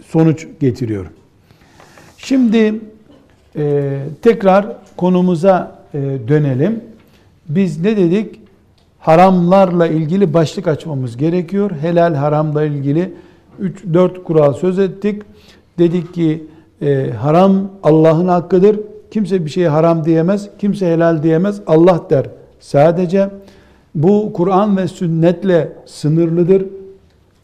sonuç 0.07 0.47
getiriyor. 0.59 1.05
Şimdi 2.17 2.79
e, 3.55 3.99
tekrar 4.21 4.65
konumuza 4.97 5.71
e, 5.77 5.80
dönelim. 6.27 6.83
Biz 7.49 7.81
ne 7.81 7.97
dedik? 7.97 8.39
Haramlarla 8.99 9.87
ilgili 9.87 10.33
başlık 10.33 10.67
açmamız 10.67 11.17
gerekiyor. 11.17 11.71
Helal 11.81 12.15
haramla 12.15 12.63
ilgili 12.63 13.13
3-4 13.61 14.23
kural 14.23 14.53
söz 14.53 14.79
ettik. 14.79 15.21
Dedik 15.79 16.13
ki 16.13 16.43
e, 16.81 17.09
haram 17.11 17.71
Allah'ın 17.83 18.27
hakkıdır. 18.27 18.79
Kimse 19.11 19.45
bir 19.45 19.49
şeye 19.49 19.69
haram 19.69 20.05
diyemez, 20.05 20.49
kimse 20.59 20.93
helal 20.93 21.23
diyemez. 21.23 21.61
Allah 21.67 22.01
der 22.09 22.25
sadece. 22.59 23.29
Bu 23.95 24.33
Kur'an 24.33 24.77
ve 24.77 24.87
sünnetle 24.87 25.73
sınırlıdır. 25.85 26.61
E, 26.61 26.65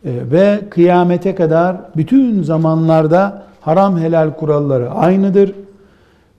ve 0.06 0.60
kıyamete 0.70 1.36
kadar 1.36 1.78
bütün 1.96 2.44
zamanlarda 2.44 3.44
haram 3.62 4.00
helal 4.00 4.34
kuralları 4.34 4.90
aynıdır. 4.90 5.54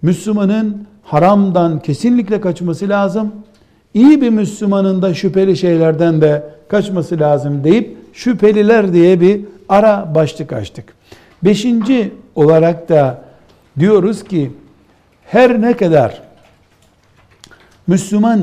Müslümanın 0.02 0.86
haramdan 1.08 1.80
kesinlikle 1.80 2.40
kaçması 2.40 2.88
lazım. 2.88 3.32
İyi 3.94 4.20
bir 4.20 4.30
Müslümanın 4.30 5.02
da 5.02 5.14
şüpheli 5.14 5.56
şeylerden 5.56 6.20
de 6.20 6.44
kaçması 6.68 7.20
lazım 7.20 7.64
deyip 7.64 7.96
şüpheliler 8.12 8.92
diye 8.92 9.20
bir 9.20 9.40
ara 9.68 10.14
başlık 10.14 10.52
açtık. 10.52 10.94
Beşinci 11.44 12.12
olarak 12.34 12.88
da 12.88 13.20
diyoruz 13.78 14.24
ki 14.24 14.52
her 15.24 15.60
ne 15.60 15.76
kadar 15.76 16.22
Müslüman 17.86 18.40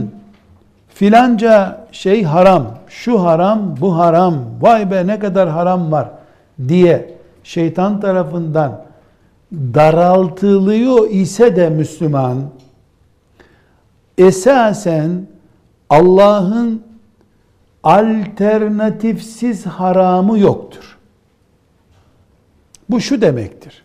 filanca 0.89 1.85
şey 1.91 2.23
haram, 2.23 2.77
şu 2.87 3.23
haram, 3.23 3.75
bu 3.81 3.97
haram, 3.97 4.35
vay 4.61 4.91
be 4.91 5.07
ne 5.07 5.19
kadar 5.19 5.49
haram 5.49 5.91
var 5.91 6.09
diye 6.67 7.13
şeytan 7.43 7.99
tarafından 7.99 8.85
daraltılıyor 9.53 11.09
ise 11.09 11.55
de 11.55 11.69
Müslüman 11.69 12.49
esasen 14.17 15.27
Allah'ın 15.89 16.83
alternatifsiz 17.83 19.65
haramı 19.65 20.39
yoktur. 20.39 20.97
Bu 22.89 23.01
şu 23.01 23.21
demektir. 23.21 23.83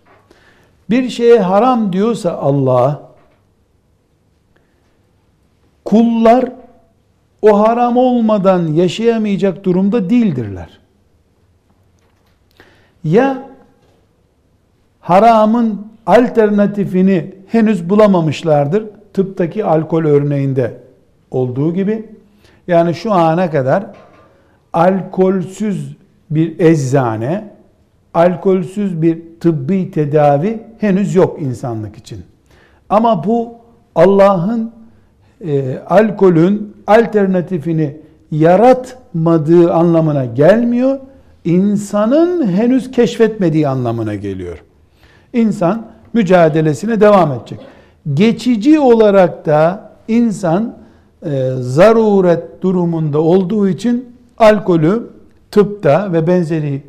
Bir 0.90 1.08
şeye 1.08 1.40
haram 1.40 1.92
diyorsa 1.92 2.32
Allah 2.32 3.02
kullar 5.84 6.52
o 7.42 7.60
haram 7.60 7.96
olmadan 7.96 8.66
yaşayamayacak 8.66 9.64
durumda 9.64 10.10
değildirler. 10.10 10.80
Ya 13.04 13.49
haramın 15.00 15.86
alternatifini 16.06 17.34
henüz 17.46 17.90
bulamamışlardır. 17.90 18.84
Tıptaki 19.12 19.64
alkol 19.64 20.04
örneğinde 20.04 20.76
olduğu 21.30 21.74
gibi. 21.74 22.06
Yani 22.68 22.94
şu 22.94 23.12
ana 23.12 23.50
kadar 23.50 23.86
alkolsüz 24.72 25.96
bir 26.30 26.60
eczane 26.60 27.50
alkolsüz 28.14 29.02
bir 29.02 29.18
tıbbi 29.40 29.90
tedavi 29.90 30.62
henüz 30.78 31.14
yok 31.14 31.42
insanlık 31.42 31.96
için. 31.96 32.22
Ama 32.88 33.24
bu 33.24 33.54
Allah'ın 33.94 34.72
e, 35.46 35.78
alkolün 35.78 36.76
alternatifini 36.86 37.96
yaratmadığı 38.30 39.72
anlamına 39.72 40.24
gelmiyor. 40.24 40.98
İnsanın 41.44 42.46
henüz 42.46 42.90
keşfetmediği 42.90 43.68
anlamına 43.68 44.14
geliyor. 44.14 44.62
İnsan 45.32 45.86
mücadelesine 46.12 47.00
devam 47.00 47.32
edecek. 47.32 47.60
Geçici 48.14 48.80
olarak 48.80 49.46
da 49.46 49.90
insan 50.08 50.76
e, 51.24 51.50
zaruret 51.60 52.62
durumunda 52.62 53.20
olduğu 53.20 53.68
için 53.68 54.16
alkolü 54.38 55.10
tıpta 55.50 56.12
ve 56.12 56.26
benzeri 56.26 56.82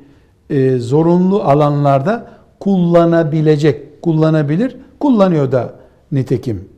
e, 0.49 0.77
zorunlu 0.77 1.43
alanlarda 1.43 2.27
kullanabilecek, 2.59 4.01
kullanabilir, 4.01 4.77
kullanıyor 4.99 5.51
da 5.51 5.73
nitekim. 6.11 6.69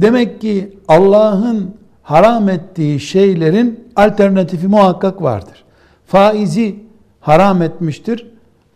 Demek 0.00 0.40
ki 0.40 0.78
Allah'ın 0.88 1.74
haram 2.02 2.48
ettiği 2.48 3.00
şeylerin 3.00 3.84
alternatifi 3.96 4.68
muhakkak 4.68 5.22
vardır. 5.22 5.64
Faizi 6.06 6.76
haram 7.20 7.62
etmiştir 7.62 8.26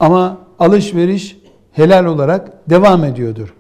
ama 0.01 0.39
alışveriş 0.61 1.39
helal 1.73 2.05
olarak 2.05 2.71
devam 2.71 3.05
ediyordur. 3.05 3.55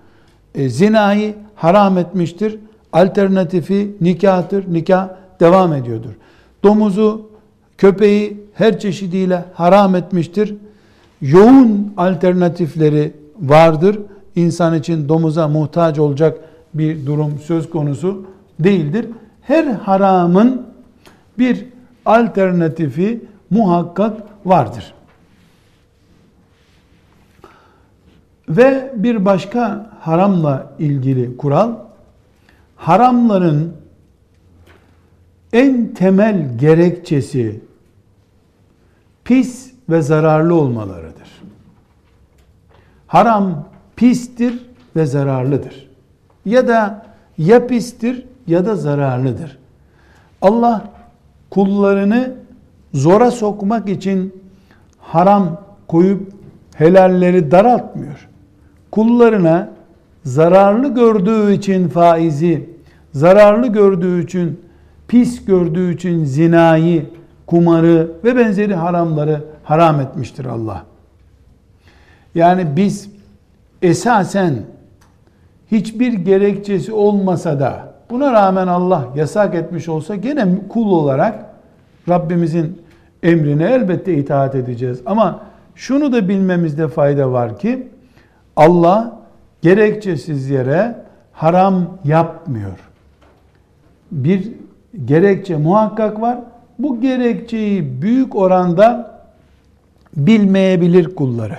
E, 0.54 0.68
zinayı 0.68 1.34
haram 1.54 1.98
etmiştir. 1.98 2.58
Alternatifi 2.92 3.96
nikahtır. 4.00 4.74
Nikah 4.74 5.08
devam 5.40 5.72
ediyordur. 5.72 6.10
Domuzu, 6.64 7.30
köpeği 7.78 8.40
her 8.54 8.78
çeşidiyle 8.78 9.44
haram 9.54 9.94
etmiştir. 9.96 10.54
Yoğun 11.20 11.94
alternatifleri 11.96 13.12
vardır. 13.40 13.98
İnsan 14.36 14.74
için 14.74 15.08
domuza 15.08 15.48
muhtaç 15.48 15.98
olacak 15.98 16.38
bir 16.74 17.06
durum 17.06 17.38
söz 17.38 17.70
konusu 17.70 18.24
değildir. 18.60 19.06
Her 19.42 19.64
haramın 19.64 20.66
bir 21.38 21.66
alternatifi 22.06 23.20
muhakkak 23.50 24.16
vardır. 24.44 24.94
Ve 28.50 28.92
bir 28.96 29.24
başka 29.24 29.90
haramla 30.00 30.72
ilgili 30.78 31.36
kural, 31.36 31.74
haramların 32.76 33.76
en 35.52 35.94
temel 35.94 36.58
gerekçesi 36.58 37.60
pis 39.24 39.72
ve 39.90 40.02
zararlı 40.02 40.54
olmalarıdır. 40.54 41.42
Haram 43.06 43.68
pistir 43.96 44.66
ve 44.96 45.06
zararlıdır. 45.06 45.90
Ya 46.44 46.68
da 46.68 47.06
ya 47.38 47.66
pistir 47.66 48.26
ya 48.46 48.66
da 48.66 48.76
zararlıdır. 48.76 49.58
Allah 50.42 50.84
kullarını 51.50 52.34
zora 52.94 53.30
sokmak 53.30 53.88
için 53.88 54.42
haram 54.98 55.60
koyup 55.88 56.32
helalleri 56.74 57.50
daraltmıyor. 57.50 58.29
Kullarına 58.90 59.68
zararlı 60.24 60.94
gördüğü 60.94 61.52
için 61.52 61.88
faizi, 61.88 62.70
zararlı 63.12 63.66
gördüğü 63.66 64.24
için, 64.24 64.60
pis 65.08 65.44
gördüğü 65.44 65.94
için 65.94 66.24
zinayı, 66.24 67.06
kumarı 67.46 68.10
ve 68.24 68.36
benzeri 68.36 68.74
haramları 68.74 69.44
haram 69.64 70.00
etmiştir 70.00 70.44
Allah. 70.44 70.84
Yani 72.34 72.66
biz 72.76 73.10
esasen 73.82 74.54
hiçbir 75.72 76.12
gerekçesi 76.12 76.92
olmasa 76.92 77.60
da 77.60 77.94
buna 78.10 78.32
rağmen 78.32 78.66
Allah 78.66 79.08
yasak 79.16 79.54
etmiş 79.54 79.88
olsa 79.88 80.16
gene 80.16 80.46
kul 80.68 80.90
olarak 80.90 81.44
Rabbimizin 82.08 82.82
emrine 83.22 83.64
elbette 83.64 84.14
itaat 84.14 84.54
edeceğiz. 84.54 85.00
Ama 85.06 85.40
şunu 85.74 86.12
da 86.12 86.28
bilmemizde 86.28 86.88
fayda 86.88 87.32
var 87.32 87.58
ki 87.58 87.88
Allah 88.60 89.20
gerekçesiz 89.62 90.50
yere 90.50 90.96
haram 91.32 91.98
yapmıyor. 92.04 92.78
Bir 94.12 94.52
gerekçe 95.04 95.56
muhakkak 95.56 96.20
var. 96.20 96.38
Bu 96.78 97.00
gerekçeyi 97.00 98.02
büyük 98.02 98.36
oranda 98.36 99.20
bilmeyebilir 100.16 101.14
kulları. 101.14 101.58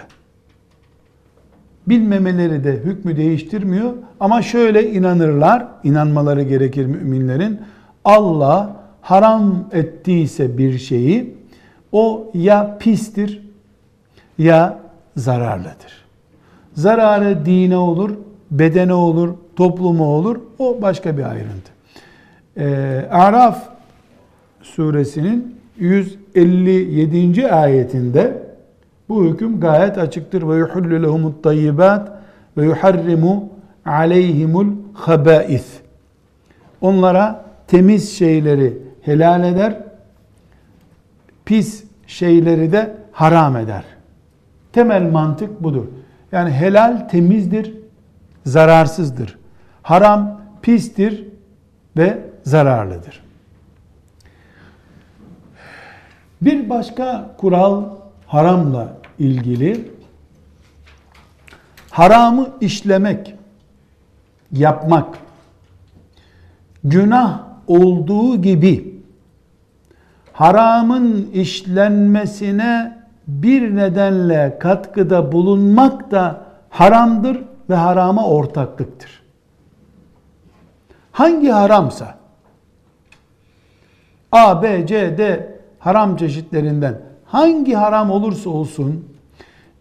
Bilmemeleri 1.87 2.63
de 2.63 2.71
hükmü 2.71 3.17
değiştirmiyor 3.17 3.93
ama 4.19 4.41
şöyle 4.41 4.91
inanırlar, 4.91 5.67
inanmaları 5.83 6.43
gerekir 6.43 6.85
müminlerin. 6.85 7.59
Allah 8.05 8.75
haram 9.01 9.65
ettiyse 9.71 10.57
bir 10.57 10.77
şeyi 10.77 11.35
o 11.91 12.31
ya 12.33 12.77
pistir 12.77 13.41
ya 14.37 14.79
zararlıdır. 15.15 16.00
Zararı 16.73 17.45
dine 17.45 17.77
olur, 17.77 18.11
bedene 18.51 18.93
olur, 18.93 19.29
topluma 19.55 20.05
olur. 20.05 20.39
O 20.59 20.81
başka 20.81 21.17
bir 21.17 21.23
ayrıntı. 21.23 21.71
Ee, 22.57 23.07
Araf 23.11 23.69
suresinin 24.61 25.55
157. 25.77 27.51
ayetinde 27.51 28.43
bu 29.09 29.25
hüküm 29.25 29.59
gayet 29.59 29.97
açıktır. 29.97 30.49
Ve 30.49 30.55
yuhullu 30.55 31.03
lehumut 31.03 31.43
tayyibat 31.43 32.11
ve 32.57 32.65
yuharrimu 32.65 33.49
aleyhimul 33.85 34.67
habais. 34.93 35.65
Onlara 36.81 37.45
temiz 37.67 38.17
şeyleri 38.17 38.77
helal 39.01 39.43
eder, 39.43 39.77
pis 41.45 41.83
şeyleri 42.07 42.71
de 42.71 42.95
haram 43.11 43.57
eder. 43.57 43.83
Temel 44.73 45.11
mantık 45.11 45.63
budur. 45.63 45.85
Yani 46.31 46.51
helal 46.51 47.09
temizdir, 47.09 47.73
zararsızdır. 48.45 49.37
Haram 49.83 50.41
pistir 50.61 51.27
ve 51.97 52.19
zararlıdır. 52.43 53.23
Bir 56.41 56.69
başka 56.69 57.35
kural 57.37 57.85
haramla 58.27 58.97
ilgili 59.19 59.91
haramı 61.89 62.49
işlemek, 62.61 63.35
yapmak 64.51 65.17
günah 66.83 67.41
olduğu 67.67 68.41
gibi 68.41 69.01
haramın 70.33 71.31
işlenmesine 71.33 73.00
bir 73.31 73.75
nedenle 73.75 74.57
katkıda 74.59 75.31
bulunmak 75.31 76.11
da 76.11 76.41
haramdır 76.69 77.41
ve 77.69 77.75
harama 77.75 78.27
ortaklıktır. 78.27 79.21
Hangi 81.11 81.49
haramsa 81.49 82.15
A, 84.31 84.63
B, 84.63 84.87
C, 84.87 85.17
D 85.17 85.51
haram 85.79 86.15
çeşitlerinden 86.15 87.01
hangi 87.25 87.73
haram 87.73 88.11
olursa 88.11 88.49
olsun 88.49 89.05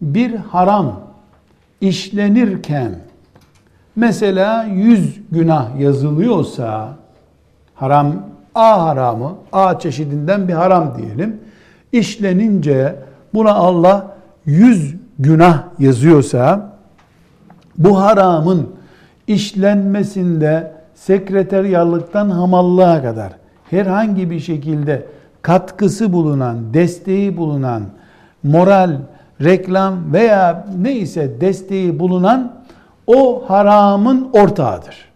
bir 0.01 0.35
haram 0.35 1.01
işlenirken 1.81 2.99
mesela 3.97 4.65
yüz 4.65 5.21
günah 5.33 5.81
yazılıyorsa 5.81 6.97
haram 7.75 8.15
A 8.55 8.87
haramı 8.87 9.35
A 9.53 9.79
çeşidinden 9.79 10.49
bir 10.49 10.53
haram 10.53 10.99
diyelim 10.99 11.41
işlenince 11.93 12.97
buna 13.35 13.55
Allah 13.55 14.17
yüz 14.47 14.95
günah 15.19 15.63
yazıyorsa 15.79 16.73
bu 17.79 18.01
haramın 18.01 18.71
işlenmesinde 19.27 20.73
sekreteriyallıktan 20.95 22.31
hamallığa 22.31 23.03
kadar 23.03 23.33
herhangi 23.71 24.31
bir 24.31 24.41
şekilde 24.41 25.07
katkısı 25.43 26.13
bulunan, 26.13 26.75
desteği 26.75 27.37
bulunan, 27.37 27.83
moral, 28.43 28.97
reklam 29.41 30.13
veya 30.13 30.67
neyse 30.79 31.41
desteği 31.41 31.99
bulunan 31.99 32.53
o 33.07 33.45
haramın 33.49 34.29
ortağıdır. 34.33 35.11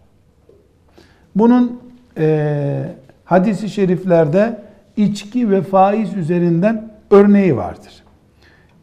Bunun 1.35 1.81
e, 2.19 2.95
hadisi 3.25 3.69
şeriflerde 3.69 4.61
içki 4.97 5.51
ve 5.51 5.62
faiz 5.62 6.17
üzerinden 6.17 6.91
örneği 7.11 7.57
vardır. 7.57 8.04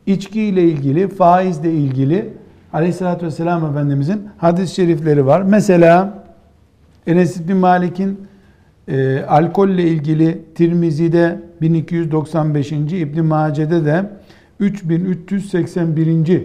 İçki 0.06 0.42
ile 0.42 0.64
ilgili, 0.64 1.08
faizle 1.08 1.72
ilgili 1.72 2.34
Aleyhisselatü 2.74 3.26
Vesselam 3.26 3.66
Efendimizin 3.66 4.28
hadis-i 4.38 4.76
şerifleri 4.76 5.26
var. 5.26 5.42
Mesela 5.42 6.24
Enes 7.08 7.48
bin 7.48 7.58
Malik'in 7.58 8.28
e, 8.88 9.22
alkolle 9.22 9.84
ilgili 9.84 10.42
Tirmizi'de 10.56 11.42
1295. 11.62 12.72
İbn 12.72 13.26
Mace'de 13.26 13.86
de 13.86 14.10
3381. 14.60 16.44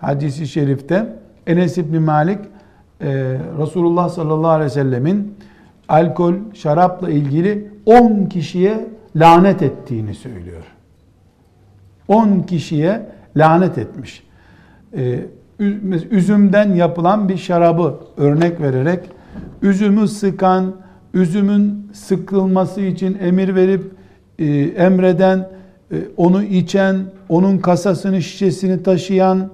hadisi 0.00 0.48
şerifte 0.48 1.16
Enes 1.46 1.78
İbni 1.78 1.98
Malik 1.98 2.38
e, 3.00 3.06
Resulullah 3.58 4.08
sallallahu 4.08 4.50
aleyhi 4.50 4.70
ve 4.70 4.74
sellemin 4.74 5.34
alkol, 5.88 6.34
şarapla 6.54 7.10
ilgili 7.10 7.68
10 7.86 8.24
kişiye 8.24 8.86
lanet 9.16 9.62
ettiğini 9.62 10.14
söylüyor. 10.14 10.77
10 12.08 12.42
kişiye 12.42 13.06
lanet 13.36 13.78
etmiş. 13.78 14.22
Ee, 14.96 15.20
üzümden 16.10 16.74
yapılan 16.74 17.28
bir 17.28 17.36
şarabı 17.36 17.94
örnek 18.16 18.60
vererek 18.60 19.00
üzümü 19.62 20.08
sıkan, 20.08 20.74
üzümün 21.14 21.90
sıkılması 21.92 22.80
için 22.80 23.18
emir 23.20 23.54
verip 23.54 23.92
e, 24.38 24.46
emreden, 24.60 25.48
e, 25.92 25.96
onu 26.16 26.42
içen, 26.42 26.96
onun 27.28 27.58
kasasını, 27.58 28.22
şişesini 28.22 28.82
taşıyan, 28.82 29.50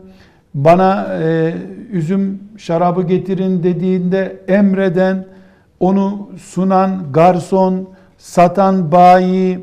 bana 0.54 1.06
e, 1.22 1.54
üzüm 1.92 2.40
şarabı 2.56 3.02
getirin 3.02 3.62
dediğinde 3.62 4.40
emreden, 4.48 5.26
onu 5.80 6.30
sunan 6.42 7.12
garson, 7.12 7.88
satan 8.18 8.92
bayi, 8.92 9.58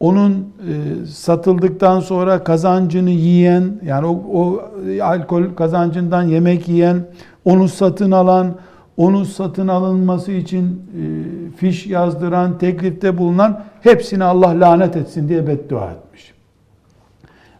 onun 0.00 0.32
e, 0.32 1.06
satıldıktan 1.06 2.00
sonra 2.00 2.44
kazancını 2.44 3.10
yiyen, 3.10 3.64
yani 3.84 4.06
o, 4.06 4.12
o 4.32 4.62
alkol 5.02 5.44
kazancından 5.56 6.22
yemek 6.22 6.68
yiyen, 6.68 6.96
onu 7.44 7.68
satın 7.68 8.10
alan, 8.10 8.54
onu 8.96 9.24
satın 9.24 9.68
alınması 9.68 10.32
için 10.32 10.64
e, 10.64 11.02
fiş 11.56 11.86
yazdıran, 11.86 12.58
teklifte 12.58 13.18
bulunan 13.18 13.60
hepsini 13.80 14.24
Allah 14.24 14.60
lanet 14.60 14.96
etsin 14.96 15.28
diye 15.28 15.46
beddua 15.46 15.90
etmiş. 15.90 16.34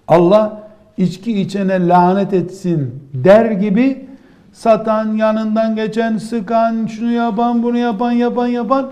Allah 0.09 0.68
içki 0.97 1.41
içene 1.41 1.89
lanet 1.89 2.32
etsin 2.32 3.03
der 3.14 3.51
gibi 3.51 4.07
satan, 4.53 5.16
yanından 5.16 5.76
geçen, 5.76 6.18
sıkan, 6.18 6.87
şunu 6.87 7.12
yapan, 7.12 7.62
bunu 7.62 7.78
yapan, 7.78 8.12
yapan, 8.12 8.47
yapan 8.47 8.91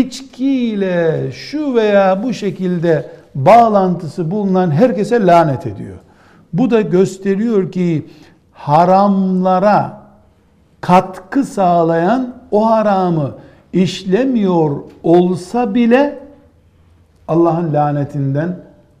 içkiyle 0.00 1.32
şu 1.32 1.74
veya 1.74 2.22
bu 2.22 2.32
şekilde 2.32 3.10
bağlantısı 3.34 4.30
bulunan 4.30 4.70
herkese 4.70 5.26
lanet 5.26 5.66
ediyor. 5.66 5.96
Bu 6.52 6.70
da 6.70 6.80
gösteriyor 6.80 7.72
ki 7.72 8.06
haramlara 8.52 10.02
katkı 10.80 11.44
sağlayan 11.44 12.34
o 12.50 12.70
haramı 12.70 13.30
işlemiyor 13.72 14.76
olsa 15.02 15.74
bile 15.74 16.18
Allah'ın 17.28 17.74
lanetinden 17.74 18.56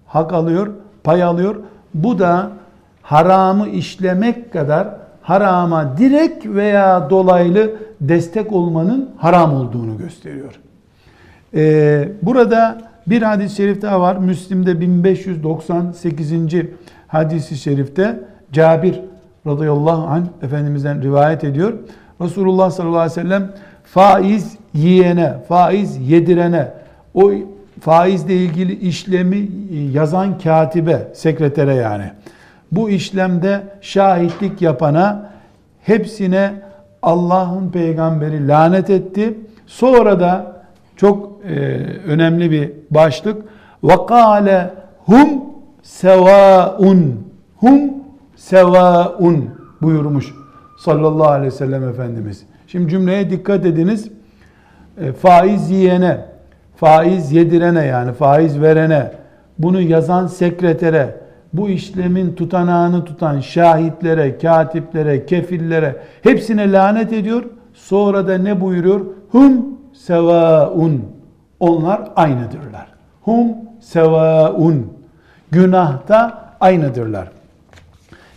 hak 0.06 0.32
alıyor, 0.32 0.70
pay 1.04 1.22
alıyor. 1.22 1.56
Bu 1.94 2.18
da 2.18 2.50
haramı 3.02 3.68
işlemek 3.68 4.52
kadar 4.52 4.88
harama 5.22 5.98
direkt 5.98 6.46
veya 6.46 7.10
dolaylı 7.10 7.70
destek 8.00 8.52
olmanın 8.52 9.10
haram 9.16 9.56
olduğunu 9.56 9.98
gösteriyor. 9.98 10.60
Ee, 11.54 12.08
burada 12.22 12.78
bir 13.06 13.22
hadis-i 13.22 13.56
şerif 13.56 13.82
daha 13.82 14.00
var. 14.00 14.16
Müslim'de 14.16 14.80
1598. 14.80 16.32
hadisi 17.08 17.56
şerifte 17.56 18.20
Cabir 18.52 19.00
radıyallahu 19.46 20.06
anh 20.06 20.24
Efendimiz'den 20.42 21.02
rivayet 21.02 21.44
ediyor. 21.44 21.72
Resulullah 22.20 22.70
sallallahu 22.70 22.98
aleyhi 22.98 23.20
ve 23.20 23.22
sellem 23.22 23.52
faiz 23.84 24.56
yiyene, 24.74 25.34
faiz 25.48 26.10
yedirene, 26.10 26.68
o 27.14 27.32
faizle 27.80 28.34
ilgili 28.34 28.78
işlemi 28.78 29.48
yazan 29.92 30.38
katibe, 30.38 31.08
sekretere 31.14 31.74
yani. 31.74 32.10
Bu 32.72 32.90
işlemde 32.90 33.62
şahitlik 33.80 34.62
yapana 34.62 35.30
hepsine 35.82 36.52
Allah'ın 37.02 37.70
peygamberi 37.70 38.48
lanet 38.48 38.90
etti. 38.90 39.38
Sonra 39.66 40.20
da 40.20 40.61
çok 40.96 41.40
e, 41.44 41.56
önemli 42.06 42.50
bir 42.50 42.70
başlık. 42.90 43.42
Kâle 44.08 44.70
hum 45.04 45.28
sevaun. 45.82 47.20
Hum 47.56 47.80
sevaun 48.36 49.50
buyurmuş 49.82 50.34
sallallahu 50.78 51.28
aleyhi 51.28 51.52
ve 51.52 51.56
sellem 51.56 51.88
Efendimiz. 51.88 52.42
Şimdi 52.66 52.90
cümleye 52.90 53.30
dikkat 53.30 53.66
ediniz. 53.66 54.08
E, 55.00 55.12
faiz 55.12 55.70
yiyene, 55.70 56.18
faiz 56.76 57.32
yedirene 57.32 57.86
yani 57.86 58.12
faiz 58.12 58.60
verene, 58.60 59.12
bunu 59.58 59.80
yazan 59.80 60.26
sekretere, 60.26 61.16
bu 61.52 61.68
işlemin 61.68 62.34
tutanağını 62.34 63.04
tutan 63.04 63.40
şahitlere, 63.40 64.38
katiplere, 64.38 65.26
kefillere 65.26 65.96
hepsine 66.22 66.72
lanet 66.72 67.12
ediyor. 67.12 67.44
Sonra 67.74 68.28
da 68.28 68.38
ne 68.38 68.60
buyuruyor? 68.60 69.00
Hum 69.30 69.66
sevaun. 69.92 71.04
Onlar 71.60 72.10
aynıdırlar. 72.16 72.86
Hum 73.22 73.48
sevaun. 73.80 74.92
Günahta 75.50 76.48
aynıdırlar. 76.60 77.30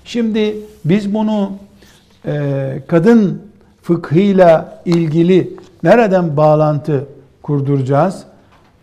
Şimdi 0.06 0.56
biz 0.86 1.14
bunu 1.14 1.51
e, 2.26 2.82
kadın 2.88 3.41
fıkhıyla 3.82 4.82
ilgili 4.86 5.53
nereden 5.84 6.38
bağlantı 6.38 7.06
kurduracağız? 7.41 8.24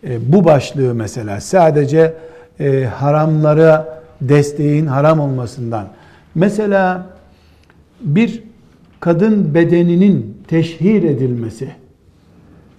E, 0.03 0.33
bu 0.33 0.45
başlığı 0.45 0.95
mesela 0.95 1.41
sadece 1.41 2.13
e, 2.59 2.83
haramlara 2.83 4.03
desteğin 4.21 4.85
haram 4.85 5.19
olmasından. 5.19 5.87
Mesela 6.35 7.05
bir 8.01 8.43
kadın 8.99 9.53
bedeninin 9.53 10.37
teşhir 10.47 11.03
edilmesi, 11.03 11.69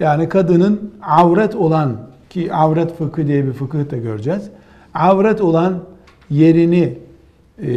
yani 0.00 0.28
kadının 0.28 0.94
avret 1.02 1.54
olan 1.54 1.96
ki 2.30 2.54
avret 2.54 2.98
fıkı 2.98 3.26
diye 3.26 3.46
bir 3.46 3.52
fıkıh 3.52 3.90
da 3.90 3.96
göreceğiz. 3.96 4.50
Avret 4.94 5.40
olan 5.40 5.78
yerini 6.30 6.98
e, 7.62 7.72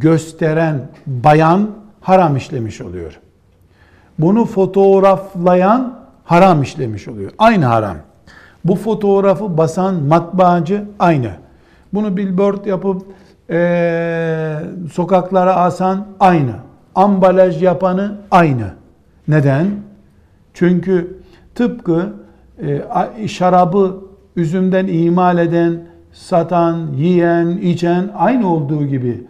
gösteren 0.00 0.88
bayan 1.06 1.70
haram 2.00 2.36
işlemiş 2.36 2.80
oluyor. 2.80 3.20
Bunu 4.18 4.44
fotoğraflayan 4.44 5.98
haram 6.24 6.62
işlemiş 6.62 7.08
oluyor. 7.08 7.30
Aynı 7.38 7.64
haram. 7.64 7.96
Bu 8.64 8.76
fotoğrafı 8.76 9.58
basan 9.58 9.94
matbaacı 9.94 10.84
aynı. 10.98 11.30
Bunu 11.94 12.16
billboard 12.16 12.66
yapıp 12.66 13.02
e, 13.50 14.58
sokaklara 14.92 15.56
asan 15.56 16.06
aynı. 16.20 16.52
Ambalaj 16.94 17.62
yapanı 17.62 18.16
aynı. 18.30 18.66
Neden? 19.28 19.66
Çünkü 20.54 21.21
tıpkı 21.54 22.12
e, 23.18 23.28
şarabı 23.28 23.96
üzümden 24.36 24.86
imal 24.86 25.38
eden, 25.38 25.80
satan, 26.12 26.86
yiyen, 26.96 27.48
içen 27.48 28.10
aynı 28.16 28.54
olduğu 28.54 28.84
gibi 28.84 29.26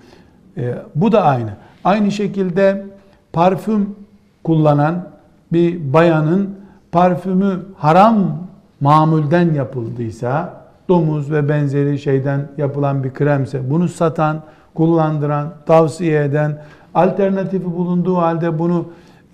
e, 0.57 0.75
bu 0.95 1.12
da 1.12 1.23
aynı. 1.23 1.51
Aynı 1.85 2.11
şekilde 2.11 2.87
parfüm 3.33 3.97
kullanan 4.45 5.09
bir 5.53 5.93
bayanın 5.93 6.51
parfümü 6.93 7.61
haram 7.77 8.39
mamulden 8.81 9.55
yapıldıysa 9.55 10.62
domuz 10.89 11.33
ve 11.33 11.49
benzeri 11.49 11.99
şeyden 11.99 12.49
yapılan 12.57 13.05
bir 13.05 13.14
kremse 13.14 13.70
bunu 13.70 13.89
satan, 13.89 14.43
kullandıran, 14.75 15.49
tavsiye 15.66 16.25
eden, 16.25 16.62
alternatifi 16.95 17.64
bulunduğu 17.64 18.16
halde 18.16 18.59
bunu 18.59 18.87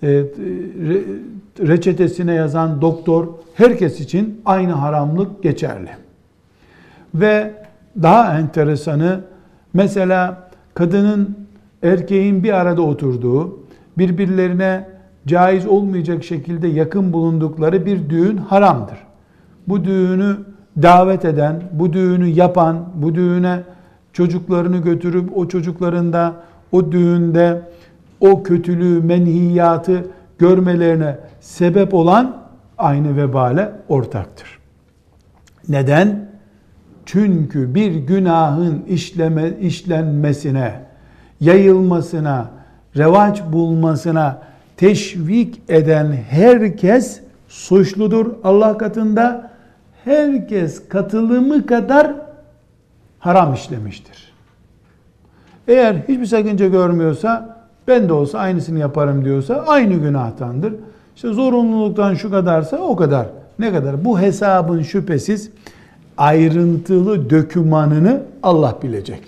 e, 0.03 0.23
reçetesine 1.67 2.33
yazan 2.33 2.81
doktor 2.81 3.27
herkes 3.53 3.99
için 3.99 4.41
aynı 4.45 4.71
haramlık 4.71 5.43
geçerli. 5.43 5.89
Ve 7.15 7.53
daha 8.01 8.39
enteresanı 8.39 9.21
mesela 9.73 10.49
kadının 10.73 11.37
erkeğin 11.83 12.43
bir 12.43 12.53
arada 12.53 12.81
oturduğu, 12.81 13.59
birbirlerine 13.97 14.89
caiz 15.27 15.67
olmayacak 15.67 16.23
şekilde 16.23 16.67
yakın 16.67 17.13
bulundukları 17.13 17.85
bir 17.85 18.09
düğün 18.09 18.37
haramdır. 18.37 18.97
Bu 19.67 19.83
düğünü 19.83 20.37
davet 20.81 21.25
eden, 21.25 21.63
bu 21.71 21.93
düğünü 21.93 22.27
yapan, 22.27 22.85
bu 22.95 23.15
düğüne 23.15 23.59
çocuklarını 24.13 24.77
götürüp 24.77 25.37
o 25.37 25.47
çocukların 25.47 26.13
da 26.13 26.33
o 26.71 26.91
düğünde 26.91 27.61
o 28.21 28.43
kötülüğü, 28.43 29.01
menhiyatı 29.01 30.05
görmelerine 30.39 31.17
sebep 31.39 31.93
olan 31.93 32.37
aynı 32.77 33.17
vebale 33.17 33.71
ortaktır. 33.89 34.59
Neden? 35.69 36.29
Çünkü 37.05 37.75
bir 37.75 37.95
günahın 37.95 38.83
işleme, 38.87 39.49
işlenmesine, 39.61 40.73
yayılmasına, 41.39 42.51
revaç 42.97 43.43
bulmasına 43.51 44.41
teşvik 44.77 45.61
eden 45.69 46.11
herkes 46.29 47.21
suçludur 47.47 48.33
Allah 48.43 48.77
katında 48.77 49.51
herkes 50.05 50.89
katılımı 50.89 51.65
kadar 51.65 52.15
haram 53.19 53.53
işlemiştir. 53.53 54.33
Eğer 55.67 55.95
hiçbir 55.95 56.25
sakınca 56.25 56.67
görmüyorsa 56.67 57.58
ben 57.89 58.09
de 58.09 58.13
olsa 58.13 58.39
aynısını 58.39 58.79
yaparım 58.79 59.25
diyorsa 59.25 59.63
aynı 59.67 59.93
günahtandır. 59.93 60.73
İşte 61.15 61.33
zorunluluktan 61.33 62.13
şu 62.13 62.31
kadarsa 62.31 62.77
o 62.77 62.95
kadar. 62.95 63.27
Ne 63.59 63.71
kadar? 63.71 64.05
Bu 64.05 64.19
hesabın 64.19 64.81
şüphesiz 64.81 65.49
ayrıntılı 66.17 67.29
dökümanını 67.29 68.21
Allah 68.43 68.75
bilecek. 68.83 69.21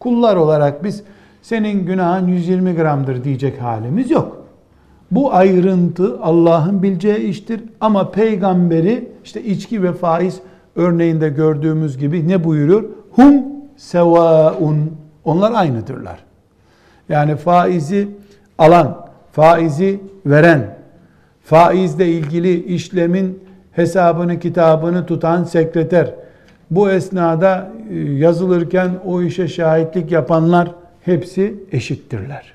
Kullar 0.00 0.36
olarak 0.36 0.84
biz 0.84 1.02
senin 1.42 1.86
günahın 1.86 2.28
120 2.28 2.74
gramdır 2.74 3.24
diyecek 3.24 3.62
halimiz 3.62 4.10
yok. 4.10 4.36
Bu 5.10 5.34
ayrıntı 5.34 6.18
Allah'ın 6.22 6.82
bileceği 6.82 7.18
iştir 7.18 7.60
ama 7.80 8.10
peygamberi 8.10 9.08
işte 9.24 9.42
içki 9.44 9.82
ve 9.82 9.92
faiz 9.92 10.40
örneğinde 10.76 11.28
gördüğümüz 11.28 11.98
gibi 11.98 12.28
ne 12.28 12.44
buyuruyor? 12.44 12.84
Hum 13.12 13.34
sevaun. 13.76 14.90
Onlar 15.24 15.52
aynıdırlar. 15.52 16.29
Yani 17.10 17.36
faizi 17.36 18.08
alan, 18.58 19.06
faizi 19.32 20.00
veren, 20.26 20.76
faizle 21.44 22.08
ilgili 22.08 22.64
işlemin 22.64 23.44
hesabını, 23.72 24.38
kitabını 24.38 25.06
tutan 25.06 25.44
sekreter, 25.44 26.14
bu 26.70 26.90
esnada 26.90 27.68
e, 27.90 27.94
yazılırken 27.98 28.90
o 29.06 29.22
işe 29.22 29.48
şahitlik 29.48 30.12
yapanlar 30.12 30.68
hepsi 31.04 31.54
eşittirler. 31.72 32.54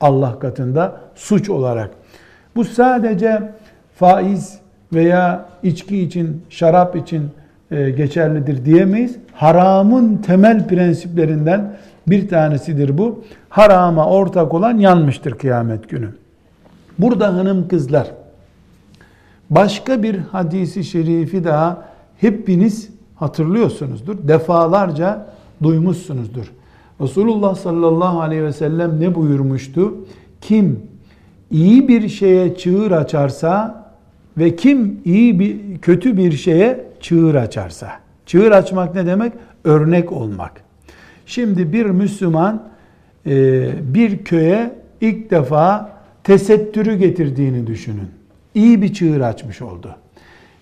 Allah 0.00 0.38
katında 0.38 1.00
suç 1.14 1.50
olarak. 1.50 1.90
Bu 2.56 2.64
sadece 2.64 3.42
faiz 3.94 4.58
veya 4.92 5.44
içki 5.62 6.02
için, 6.02 6.42
şarap 6.50 6.96
için 6.96 7.30
e, 7.70 7.90
geçerlidir 7.90 8.64
diyemeyiz. 8.64 9.16
Haramın 9.32 10.16
temel 10.16 10.68
prensiplerinden 10.68 11.72
bir 12.06 12.28
tanesidir 12.28 12.98
bu. 12.98 13.24
Harama 13.48 14.06
ortak 14.06 14.54
olan 14.54 14.78
yanmıştır 14.78 15.32
kıyamet 15.32 15.88
günü. 15.88 16.08
Burada 16.98 17.34
hanım 17.34 17.68
kızlar 17.68 18.10
başka 19.50 20.02
bir 20.02 20.18
hadisi 20.18 20.84
şerifi 20.84 21.44
daha 21.44 21.84
hepiniz 22.16 22.90
hatırlıyorsunuzdur. 23.14 24.28
Defalarca 24.28 25.26
duymuşsunuzdur. 25.62 26.52
Resulullah 27.00 27.54
sallallahu 27.54 28.20
aleyhi 28.20 28.44
ve 28.44 28.52
sellem 28.52 29.00
ne 29.00 29.14
buyurmuştu? 29.14 29.94
Kim 30.40 30.80
iyi 31.50 31.88
bir 31.88 32.08
şeye 32.08 32.56
çığır 32.56 32.90
açarsa 32.90 33.84
ve 34.38 34.56
kim 34.56 35.00
iyi 35.04 35.40
bir 35.40 35.78
kötü 35.78 36.16
bir 36.16 36.32
şeye 36.32 36.84
çığır 37.00 37.34
açarsa. 37.34 37.88
Çığır 38.26 38.52
açmak 38.52 38.94
ne 38.94 39.06
demek? 39.06 39.32
Örnek 39.64 40.12
olmak. 40.12 40.52
Şimdi 41.30 41.72
bir 41.72 41.86
Müslüman 41.86 42.62
e, 43.26 43.68
bir 43.94 44.24
köye 44.24 44.74
ilk 45.00 45.30
defa 45.30 45.92
tesettürü 46.24 46.96
getirdiğini 46.96 47.66
düşünün. 47.66 48.08
İyi 48.54 48.82
bir 48.82 48.92
çığır 48.92 49.20
açmış 49.20 49.62
oldu. 49.62 49.96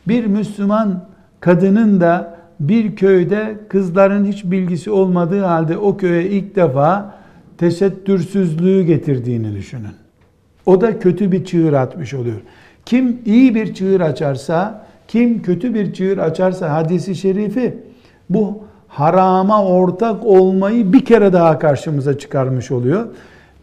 Bir 0.08 0.26
Müslüman 0.26 1.08
kadının 1.40 2.00
da 2.00 2.38
bir 2.60 2.96
köyde 2.96 3.56
kızların 3.68 4.24
hiç 4.24 4.44
bilgisi 4.44 4.90
olmadığı 4.90 5.42
halde 5.42 5.78
o 5.78 5.96
köye 5.96 6.30
ilk 6.30 6.56
defa 6.56 7.14
tesettürsüzlüğü 7.58 8.82
getirdiğini 8.82 9.54
düşünün. 9.54 9.94
O 10.66 10.80
da 10.80 10.98
kötü 10.98 11.32
bir 11.32 11.44
çığır 11.44 11.72
atmış 11.72 12.14
oluyor. 12.14 12.40
Kim 12.86 13.18
iyi 13.26 13.54
bir 13.54 13.74
çığır 13.74 14.00
açarsa, 14.00 14.86
kim 15.08 15.42
kötü 15.42 15.74
bir 15.74 15.92
çığır 15.92 16.18
açarsa 16.18 16.72
hadisi 16.72 17.14
şerifi 17.14 17.74
bu 18.30 18.67
harama 18.88 19.64
ortak 19.64 20.24
olmayı 20.24 20.92
bir 20.92 21.04
kere 21.04 21.32
daha 21.32 21.58
karşımıza 21.58 22.18
çıkarmış 22.18 22.70
oluyor. 22.70 23.06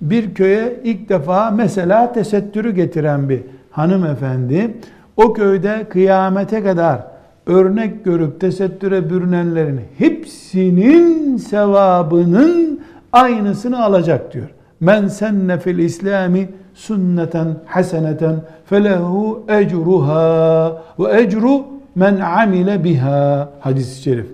Bir 0.01 0.33
köye 0.33 0.79
ilk 0.83 1.09
defa 1.09 1.51
mesela 1.51 2.13
tesettürü 2.13 2.75
getiren 2.75 3.29
bir 3.29 3.41
hanımefendi 3.71 4.77
o 5.17 5.33
köyde 5.33 5.85
kıyamete 5.89 6.63
kadar 6.63 6.99
örnek 7.45 8.05
görüp 8.05 8.41
tesettüre 8.41 9.09
bürünenlerin 9.09 9.81
hepsinin 9.97 11.37
sevabının 11.37 12.81
aynısını 13.13 13.83
alacak 13.83 14.33
diyor. 14.33 14.49
Men 14.79 15.07
senne 15.07 15.59
fil 15.59 15.77
İslami 15.77 16.49
sünneten 16.73 17.47
haseneten 17.65 18.35
felehu 18.65 19.43
ecruha 19.49 20.81
ve 20.99 21.21
ecru 21.21 21.63
men 21.95 22.19
amile 22.19 22.83
biha 22.83 23.49
hadis-i 23.59 24.01
şerif. 24.01 24.27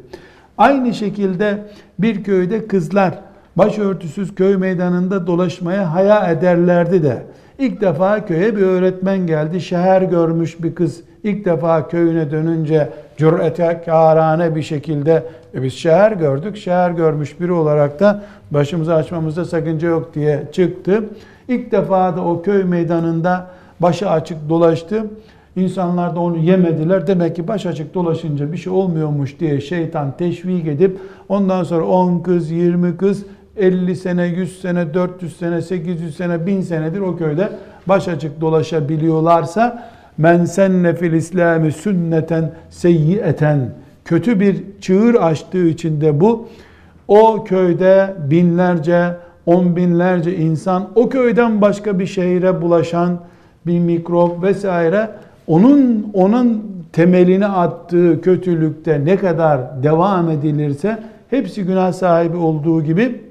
Aynı 0.57 0.93
şekilde 0.93 1.57
bir 1.99 2.23
köyde 2.23 2.67
kızlar 2.67 3.13
başörtüsüz 3.55 4.35
köy 4.35 4.57
meydanında 4.57 5.27
dolaşmaya 5.27 5.93
haya 5.93 6.31
ederlerdi 6.31 7.03
de 7.03 7.23
ilk 7.59 7.81
defa 7.81 8.25
köye 8.25 8.55
bir 8.55 8.61
öğretmen 8.61 9.27
geldi. 9.27 9.61
Şehir 9.61 10.01
görmüş 10.01 10.63
bir 10.63 10.75
kız 10.75 11.01
ilk 11.23 11.45
defa 11.45 11.87
köyüne 11.87 12.31
dönünce 12.31 12.89
cürete 13.17 13.81
kârane 13.85 14.55
bir 14.55 14.61
şekilde 14.61 15.23
e 15.55 15.63
biz 15.63 15.73
şehir 15.73 16.11
gördük. 16.11 16.57
Şehir 16.57 16.91
görmüş 16.91 17.39
biri 17.39 17.51
olarak 17.51 17.99
da 17.99 18.23
başımızı 18.51 18.95
açmamızda 18.95 19.45
sakınca 19.45 19.87
yok 19.87 20.15
diye 20.15 20.43
çıktı. 20.51 21.03
İlk 21.47 21.71
defa 21.71 22.15
da 22.15 22.21
o 22.21 22.41
köy 22.41 22.63
meydanında 22.63 23.47
başı 23.79 24.09
açık 24.09 24.49
dolaştı. 24.49 25.05
İnsanlar 25.55 26.15
da 26.15 26.19
onu 26.19 26.37
yemediler. 26.37 27.07
Demek 27.07 27.35
ki 27.35 27.47
baş 27.47 27.65
açık 27.65 27.93
dolaşınca 27.93 28.51
bir 28.51 28.57
şey 28.57 28.73
olmuyormuş 28.73 29.39
diye 29.39 29.61
şeytan 29.61 30.17
teşvik 30.17 30.67
edip 30.67 30.99
ondan 31.29 31.63
sonra 31.63 31.85
10 31.85 32.19
kız, 32.19 32.51
20 32.51 32.97
kız 32.97 33.23
50 33.57 33.95
sene, 33.95 34.25
100 34.25 34.61
sene, 34.61 34.93
400 34.93 35.37
sene, 35.37 35.61
800 35.61 36.17
sene, 36.17 36.45
1000 36.45 36.61
senedir 36.61 36.99
o 36.99 37.17
köyde 37.17 37.49
baş 37.87 38.07
açık 38.07 38.41
dolaşabiliyorlarsa 38.41 39.89
men 40.17 40.45
senne 40.45 40.95
fil 40.95 41.13
İslami 41.13 41.71
sünneten 41.71 42.51
seyyieten 42.69 43.69
kötü 44.05 44.39
bir 44.39 44.63
çığır 44.81 45.15
açtığı 45.15 45.67
için 45.67 46.01
de 46.01 46.19
bu 46.19 46.47
o 47.07 47.43
köyde 47.43 48.15
binlerce, 48.29 49.17
on 49.45 49.75
binlerce 49.75 50.35
insan 50.35 50.89
o 50.95 51.09
köyden 51.09 51.61
başka 51.61 51.99
bir 51.99 52.05
şehire 52.05 52.61
bulaşan 52.61 53.19
bir 53.65 53.79
mikrop 53.79 54.43
vesaire 54.43 55.09
onun 55.51 56.11
onun 56.13 56.63
temelini 56.93 57.47
attığı 57.47 58.21
kötülükte 58.21 59.05
ne 59.05 59.17
kadar 59.17 59.83
devam 59.83 60.29
edilirse 60.29 61.03
hepsi 61.29 61.63
günah 61.63 61.93
sahibi 61.93 62.37
olduğu 62.37 62.83
gibi 62.83 63.21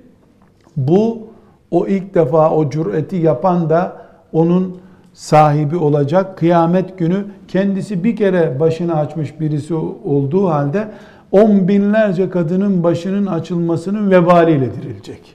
bu 0.76 1.18
o 1.70 1.86
ilk 1.86 2.14
defa 2.14 2.50
o 2.50 2.70
cüreti 2.70 3.16
yapan 3.16 3.70
da 3.70 3.96
onun 4.32 4.76
sahibi 5.12 5.76
olacak. 5.76 6.38
Kıyamet 6.38 6.98
günü 6.98 7.24
kendisi 7.48 8.04
bir 8.04 8.16
kere 8.16 8.60
başını 8.60 8.96
açmış 8.96 9.40
birisi 9.40 9.74
olduğu 10.04 10.48
halde 10.48 10.88
on 11.32 11.68
binlerce 11.68 12.30
kadının 12.30 12.82
başının 12.82 13.26
açılmasının 13.26 14.10
vebaliyle 14.10 14.74
dirilecek. 14.74 15.34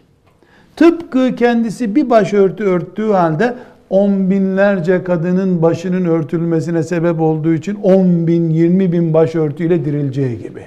Tıpkı 0.76 1.36
kendisi 1.36 1.96
bir 1.96 2.10
başörtü 2.10 2.64
örttüğü 2.64 3.12
halde 3.12 3.56
on 3.90 4.30
binlerce 4.30 5.04
kadının 5.04 5.62
başının 5.62 6.06
örtülmesine 6.06 6.84
sebep 6.84 7.22
olduğu 7.22 7.54
için 7.54 7.76
on 7.76 8.28
bin, 8.28 8.50
yirmi 8.50 8.92
bin 8.92 9.14
başörtüyle 9.14 9.86
dirileceği 9.86 10.38
gibi. 10.38 10.66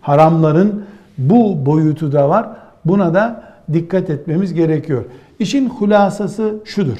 Haramların 0.00 0.84
bu 1.18 1.66
boyutu 1.66 2.12
da 2.12 2.28
var. 2.28 2.48
Buna 2.84 3.14
da 3.14 3.42
dikkat 3.72 4.10
etmemiz 4.10 4.54
gerekiyor. 4.54 5.04
İşin 5.38 5.68
hulasası 5.68 6.54
şudur. 6.64 6.96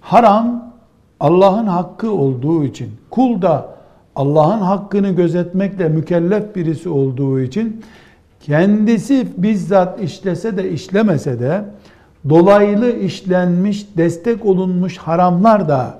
Haram 0.00 0.72
Allah'ın 1.20 1.66
hakkı 1.66 2.10
olduğu 2.10 2.64
için, 2.64 2.90
kul 3.10 3.42
da 3.42 3.68
Allah'ın 4.16 4.60
hakkını 4.60 5.10
gözetmekle 5.10 5.88
mükellef 5.88 6.56
birisi 6.56 6.88
olduğu 6.88 7.40
için 7.40 7.82
kendisi 8.40 9.26
bizzat 9.36 10.02
işlese 10.02 10.56
de 10.56 10.70
işlemese 10.70 11.40
de 11.40 11.64
dolaylı 12.28 12.98
işlenmiş, 12.98 13.86
destek 13.96 14.44
olunmuş 14.44 14.98
haramlar 14.98 15.68
da 15.68 15.98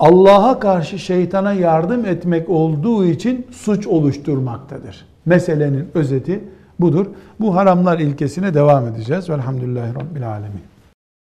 Allah'a 0.00 0.58
karşı 0.58 0.98
şeytana 0.98 1.52
yardım 1.52 2.04
etmek 2.04 2.50
olduğu 2.50 3.04
için 3.04 3.46
suç 3.50 3.86
oluşturmaktadır. 3.86 5.06
Meselenin 5.26 5.88
özeti 5.94 6.44
budur. 6.80 7.06
Bu 7.40 7.56
haramlar 7.56 7.98
ilkesine 7.98 8.54
devam 8.54 8.86
edeceğiz. 8.86 9.30
Velhamdülillahi 9.30 9.94
Rabbil 9.94 10.28
Alemin. 10.28 10.71